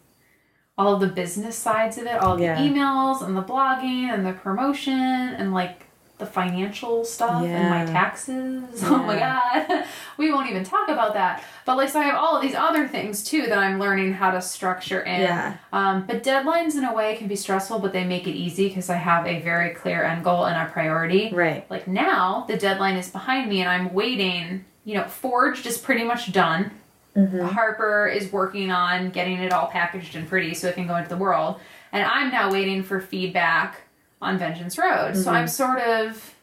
[0.77, 2.55] All of the business sides of it, all Yeah.
[2.55, 5.85] the emails and the blogging and the promotion and like
[6.17, 7.85] the financial stuff and my Yeah.
[7.91, 8.81] taxes.
[8.85, 9.85] Oh my god.
[10.17, 11.43] we won't even talk about that.
[11.65, 14.31] But like so I have all of these other things too that I'm learning how
[14.31, 15.21] to structure in.
[15.21, 15.55] Yeah.
[15.73, 18.89] Um, but deadlines in a way can be stressful, but they make it easy because
[18.89, 21.31] I have a very clear end goal and a priority.
[21.33, 21.69] Right.
[21.69, 24.65] Like now, the deadline is behind me and I'm waiting.
[24.85, 26.71] You know, Forged is pretty much done.
[27.15, 31.09] Harper is working on getting it all packaged and pretty so it can go into
[31.09, 31.59] the world.
[31.91, 33.81] And I'm now waiting for feedback
[34.21, 35.17] on Vengeance Road.
[35.17, 36.35] So I'm sort of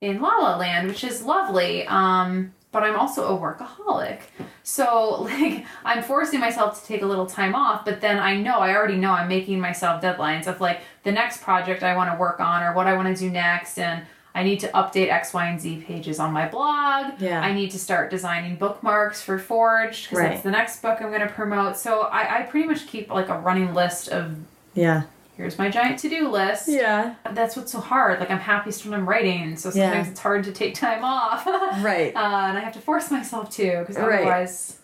[0.00, 1.86] in La La Land, which is lovely.
[1.86, 4.20] Um, but I'm also a workaholic.
[4.64, 8.58] So like I'm forcing myself to take a little time off, but then I know
[8.58, 12.18] I already know I'm making myself deadlines of like the next project I want to
[12.18, 14.04] work on or what I want to do next and
[14.36, 17.20] I need to update X, Y, and Z pages on my blog.
[17.20, 17.40] Yeah.
[17.40, 20.30] I need to start designing bookmarks for Forged because Right.
[20.32, 21.76] that's the next book I'm going to promote.
[21.76, 24.36] So I, I pretty much keep like a running list of
[24.74, 25.02] Yeah.
[25.36, 26.66] here's my giant to-do list.
[26.68, 27.14] Yeah.
[27.32, 28.18] That's what's so hard.
[28.18, 29.90] Like I'm happiest when I'm writing, so Yeah.
[29.90, 31.46] sometimes it's hard to take time off.
[31.80, 32.12] Right.
[32.14, 32.18] Uh,
[32.48, 34.20] and I have to force myself to because Right.
[34.22, 34.80] otherwise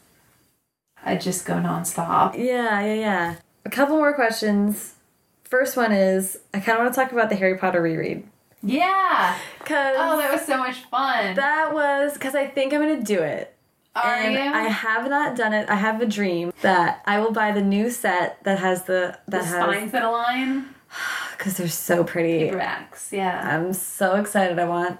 [1.04, 2.34] I just go nonstop.
[2.38, 3.34] Yeah, yeah, yeah.
[3.64, 4.94] A couple more questions.
[5.42, 8.24] First one is I kind of want to talk about the Harry Potter reread.
[8.62, 9.38] Yeah.
[9.60, 11.34] Cause Oh, that was so much fun.
[11.36, 13.54] that was because I think I'm gonna do it.
[13.96, 14.40] Are and you?
[14.40, 15.68] I have not done it.
[15.68, 19.38] I have a dream that I will buy the new set that has the the
[19.38, 20.66] that has spines that align.
[21.36, 22.50] because they're so pretty.
[22.50, 23.10] Paperbacks.
[23.12, 23.56] Yeah.
[23.56, 24.58] I'm so excited.
[24.58, 24.98] I want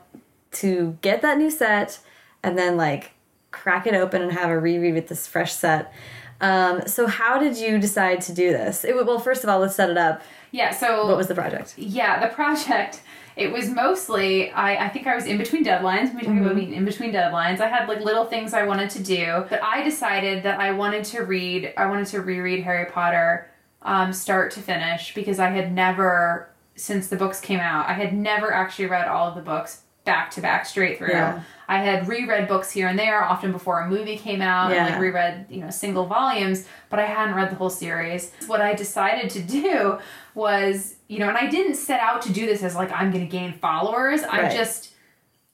[0.53, 2.01] to get that new set
[2.43, 3.13] and then like
[3.51, 5.93] crack it open and have a reread with this fresh set.
[6.41, 8.85] Um, so how did you decide to do this?
[8.85, 10.23] It, well, first of all, let's set it up.
[10.51, 10.71] Yeah.
[10.73, 11.75] So What was the project?
[11.77, 13.03] Yeah, the project.
[13.41, 16.15] It was mostly I, I think I was in between deadlines.
[16.15, 17.61] We talk about being in between deadlines.
[17.61, 21.05] I had like little things I wanted to do, but I decided that I wanted
[21.07, 21.73] to read.
[21.77, 23.51] I wanted to reread Harry Potter,
[23.83, 27.89] um, start to finish, because I had never since the books came out.
[27.89, 31.11] I had never actually read all of the books back to back straight through.
[31.11, 31.41] Yeah.
[31.69, 34.87] I had reread books here and there, often before a movie came out, and Yeah.
[34.87, 38.33] like reread, you know, single volumes, but I hadn't read the whole series.
[38.47, 39.99] What I decided to do
[40.35, 43.25] was, you know, and I didn't set out to do this as like I'm going
[43.25, 44.23] to gain followers.
[44.23, 44.53] I Right.
[44.57, 44.93] just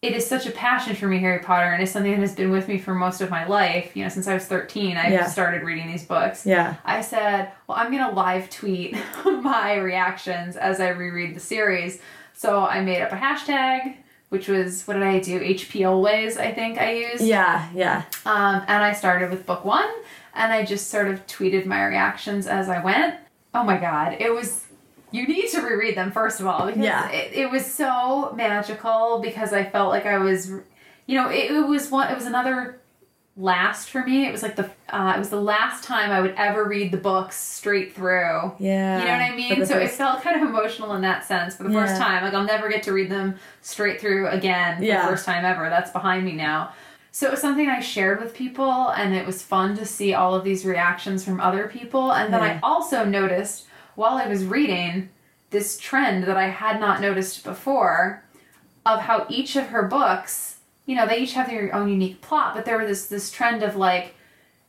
[0.02, 2.50] it is such a passion for me, Harry Potter, and it's something that has been
[2.50, 3.96] with me for most of my life.
[3.96, 5.24] You know, since I was 13, I Yeah.
[5.26, 6.44] started reading these books.
[6.44, 6.74] Yeah.
[6.84, 8.94] I said, well, I'm going to live tweet
[9.24, 11.98] my reactions as I reread the series.
[12.34, 13.96] So I made up a hashtag,
[14.28, 15.40] which was, what did I do?
[15.40, 17.24] HP Always, I think I used.
[17.24, 18.02] Yeah, yeah.
[18.26, 19.88] Um, and I started with book one,
[20.34, 23.14] and I just sort of tweeted my reactions as I went.
[23.54, 24.65] Oh my god, it was.
[25.12, 27.09] You need to reread them first of all because Yeah.
[27.11, 30.48] it, it was so magical because I felt like I was,
[31.07, 32.11] you know, it, it was one.
[32.11, 32.80] It was another
[33.38, 34.26] last for me.
[34.26, 36.96] It was like the uh, it was the last time I would ever read the
[36.96, 38.52] books straight through.
[38.59, 38.98] Yeah.
[38.98, 39.66] You know what I mean?
[39.66, 41.86] So it felt kind of emotional in that sense for the Yeah.
[41.86, 42.24] first time.
[42.24, 45.02] Like I'll never get to read them straight through again Yeah.
[45.02, 45.68] the first time ever.
[45.68, 46.72] That's behind me now.
[47.12, 50.34] So it was something I shared with people and it was fun to see all
[50.34, 52.12] of these reactions from other people.
[52.12, 52.54] And then Yeah.
[52.54, 53.65] I also noticed
[53.97, 55.09] while I was reading
[55.51, 58.22] this trend that I had not noticed before
[58.84, 62.55] of how each of her books, you know, they each have their own unique plot,
[62.55, 64.14] but there was this this trend of like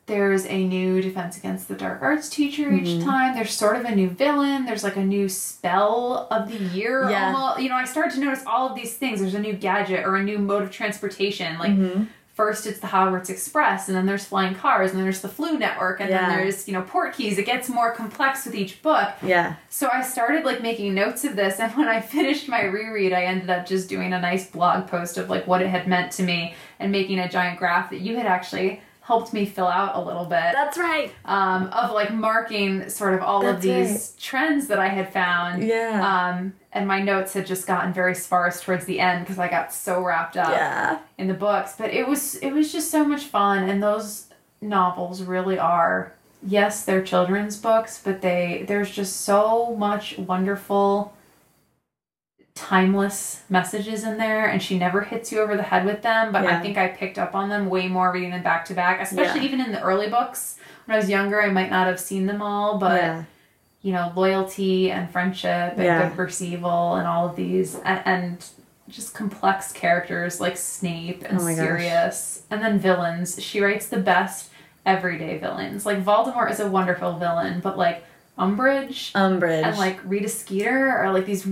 [0.08, 2.86] there's a new defense against the dark arts teacher Mm-hmm.
[2.86, 3.36] each time.
[3.36, 4.66] There's sort of a new villain.
[4.66, 7.10] There's like a new spell of the year.
[7.10, 7.34] Yeah.
[7.36, 7.62] Almost.
[7.62, 9.20] You know, I started to notice all of these things.
[9.20, 11.58] There's a new gadget or a new mode of transportation.
[11.60, 12.04] Like Mm-hmm.
[12.38, 15.58] First it's the Hogwarts Express, and then there's flying cars, and then there's the Floo
[15.58, 16.30] Network, and Yeah.
[16.30, 17.40] then there's you know port keys.
[17.40, 19.10] It gets more complex with each book.
[19.24, 19.56] Yeah.
[19.70, 23.24] So I started like making notes of this, and when I finished my reread, I
[23.24, 26.24] ended up just doing a nice blog post of like what it had meant to
[26.24, 30.02] me, and making a giant graph that you had actually helped me fill out a
[30.06, 31.10] little bit That's right.
[31.24, 35.64] um, of like marking sort of all of That's these trends that I had found.
[35.64, 36.02] Yeah.
[36.30, 39.74] Um, and my notes had just gotten very sparse towards the end because I got
[39.74, 41.00] so wrapped up Yeah.
[41.18, 41.74] in the books.
[41.78, 44.26] But it was it was just so much fun, and those
[44.62, 46.14] novels really are.
[46.44, 51.14] Yes, they're children's books, but they there's just so much wonderful
[52.56, 56.42] timeless messages in there and she never hits you over the head with them but
[56.44, 56.58] Yeah.
[56.58, 59.42] i think i picked up on them way more reading them back to back especially
[59.42, 59.46] Yeah.
[59.46, 62.42] even in the early books when i was younger i might not have seen them
[62.42, 63.26] all but.
[63.88, 66.00] You know loyalty and friendship and Yeah.
[66.10, 68.46] good versus evil and all of these and, and
[68.90, 71.64] just complex characters like snape and Oh my gosh.
[71.66, 74.50] sirius and then villains she writes the best
[74.86, 78.04] everyday villains like voldemort is a wonderful villain but like
[78.38, 79.64] umbridge Umbridge.
[79.68, 81.48] and like Rita Skeeter are like these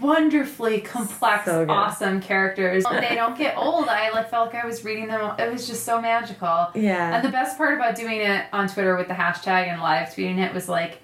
[0.00, 2.84] wonderfully complex, So awesome characters.
[2.84, 3.88] they don't get old.
[3.88, 5.34] I like felt like I was reading them.
[5.38, 6.68] It was just so magical.
[6.74, 7.16] yeah.
[7.16, 10.38] And the best part about doing it on Twitter with the hashtag and live tweeting
[10.38, 11.00] it was like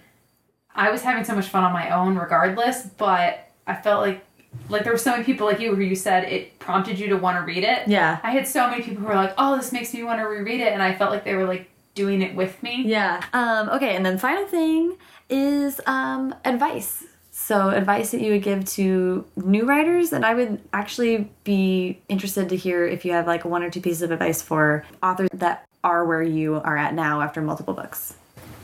[0.75, 4.25] I was having so much fun on my own regardless, but I felt like
[4.69, 7.17] like there were so many people like you who you said it prompted you to
[7.17, 7.89] want to read it.
[7.89, 8.21] yeah.
[8.23, 10.61] I had so many people who were like, "Oh, this makes me want to reread
[10.61, 12.83] it," and I felt like they were like doing it with me.
[12.87, 13.23] Yeah.
[13.33, 14.97] Um, okay, and then final thing
[15.29, 17.05] is um, advice.
[17.31, 22.49] So advice that you would give to new writers, and I would actually be interested
[22.49, 25.67] to hear if you have like one or two pieces of advice for authors that
[25.83, 28.15] are where you are at now after multiple books.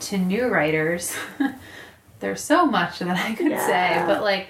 [0.01, 1.13] to new writers,
[2.21, 3.67] there's so much that I could Yeah.
[3.67, 4.49] say, but like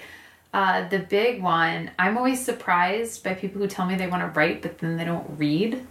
[0.52, 4.38] uh, the big one, I'm always surprised by people who tell me they want to
[4.38, 5.86] write, but then they don't read.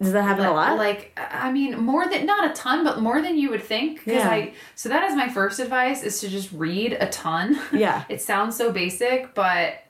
[0.00, 0.76] Does that happen like, a lot?
[0.76, 4.02] Like, I mean, more than not a ton, but more than you would think.
[4.04, 4.28] Yeah.
[4.28, 7.58] I so that is my first advice: is to just read a ton.
[7.72, 8.04] Yeah.
[8.10, 9.82] it sounds so basic, but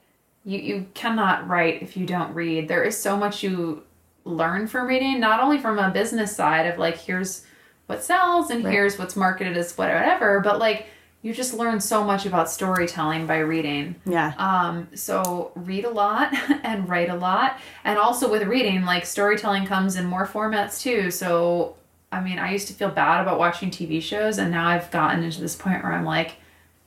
[0.45, 2.69] you you cannot write if you don't read.
[2.69, 3.83] There is so much you
[4.25, 7.45] learn from reading, not only from a business side of like here's
[7.87, 8.73] what sells and Right.
[8.73, 10.87] here's what's marketed as whatever, but like
[11.23, 13.97] you just learn so much about storytelling by reading.
[14.05, 14.33] yeah.
[14.39, 16.33] Um, so read a lot
[16.63, 17.59] and write a lot.
[17.85, 21.11] And also with reading, like storytelling comes in more formats too.
[21.11, 21.75] So
[22.13, 25.25] I mean, I used to feel bad about watching TV shows and now I've gotten
[25.25, 26.37] into this point where I'm like,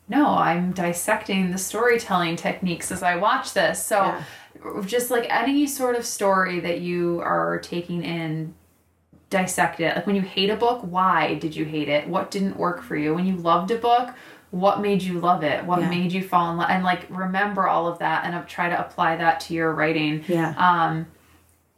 [0.08, 3.84] no, I'm dissecting the storytelling techniques as I watch this.
[3.86, 4.16] So
[4.86, 8.54] just like any sort of story that you are taking in
[9.30, 9.96] dissect it.
[9.96, 12.08] Like when you hate a book, why did you hate it?
[12.08, 13.14] What didn't work for you?
[13.14, 14.10] When you loved a book,
[14.52, 15.64] what made you love it?
[15.66, 15.90] What Yeah.
[15.90, 16.70] made you fall in love?
[16.70, 20.24] And like remember all of that and uh, try to apply that to your writing.
[20.28, 20.54] Yeah.
[20.58, 21.08] Um,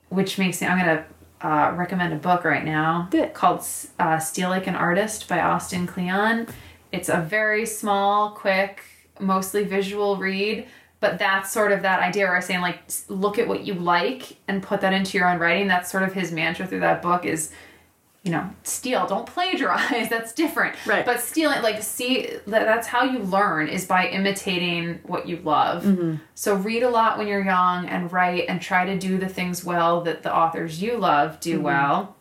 [0.10, 1.06] which makes me, I'm gonna
[1.42, 3.66] uh, recommend a book right now called
[4.00, 6.48] uh, Steal Like an Artist by Austin Kleon.
[6.92, 8.84] It's a very small, quick,
[9.20, 10.68] mostly visual read,
[11.02, 12.80] but that's sort of that idea where I was saying, like,
[13.10, 15.68] look at what you like and put that into your own writing.
[15.68, 17.52] That's sort of his mantra through that book is
[18.24, 19.08] you know, steal.
[19.08, 20.08] Don't plagiarize.
[20.12, 20.76] That's different.
[20.86, 21.04] Right.
[21.06, 25.84] But stealing, like, see, that, that's how you learn is by imitating what you love.
[25.84, 26.18] Mm-hmm.
[26.36, 29.66] So read a lot when you're young and write and try to do the things
[29.66, 31.64] well that the authors you love do Mm-hmm.
[31.64, 32.16] well.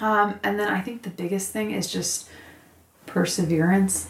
[0.00, 2.28] Um, and then I think the biggest thing is just
[3.06, 4.08] perseverance.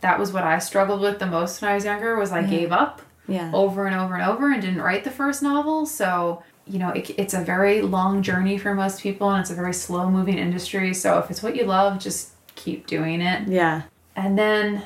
[0.00, 2.16] That was what I struggled with the most when I was younger.
[2.16, 3.50] Was I gave up Yeah.
[3.54, 5.86] over and over and over and didn't write the first novel.
[5.86, 9.54] So, you know, it, it's a very long journey for most people and it's a
[9.54, 10.92] very slow moving industry.
[10.94, 13.48] So, if it's what you love, just keep doing it.
[13.48, 13.82] Yeah.
[14.14, 14.82] And then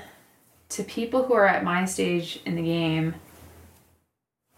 [0.71, 3.15] to people who are at my stage in the game,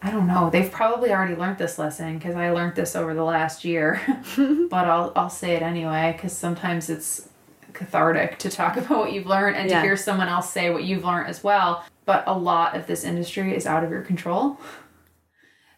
[0.05, 3.23] I don't know, they've probably already learned this lesson because I learned this over the
[3.25, 4.01] last year.
[4.37, 7.29] but I'll, I'll say it anyway because sometimes it's
[7.73, 9.81] cathartic to talk about what you've learned and Yeah.
[9.81, 11.85] to hear someone else say what you've learned as well.
[12.05, 14.59] But a lot of this industry is out of your control.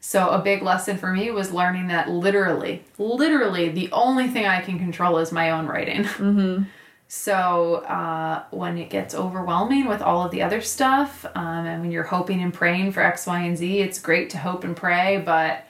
[0.00, 4.60] So a big lesson for me was learning that literally, literally, the only thing I
[4.60, 6.04] can control is my own writing.
[6.04, 6.64] Mm-hmm.
[7.08, 11.90] So uh, when it gets overwhelming with all of the other stuff, um, and when
[11.90, 15.22] you're hoping and praying for X, Y, and Z, it's great to hope and pray,
[15.24, 15.66] but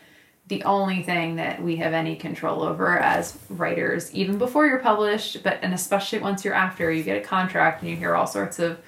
[0.46, 5.42] the only thing that we have any control over as writers, even before you're published,
[5.42, 8.58] but and especially once you're after, you get a contract and you hear all sorts
[8.58, 8.78] of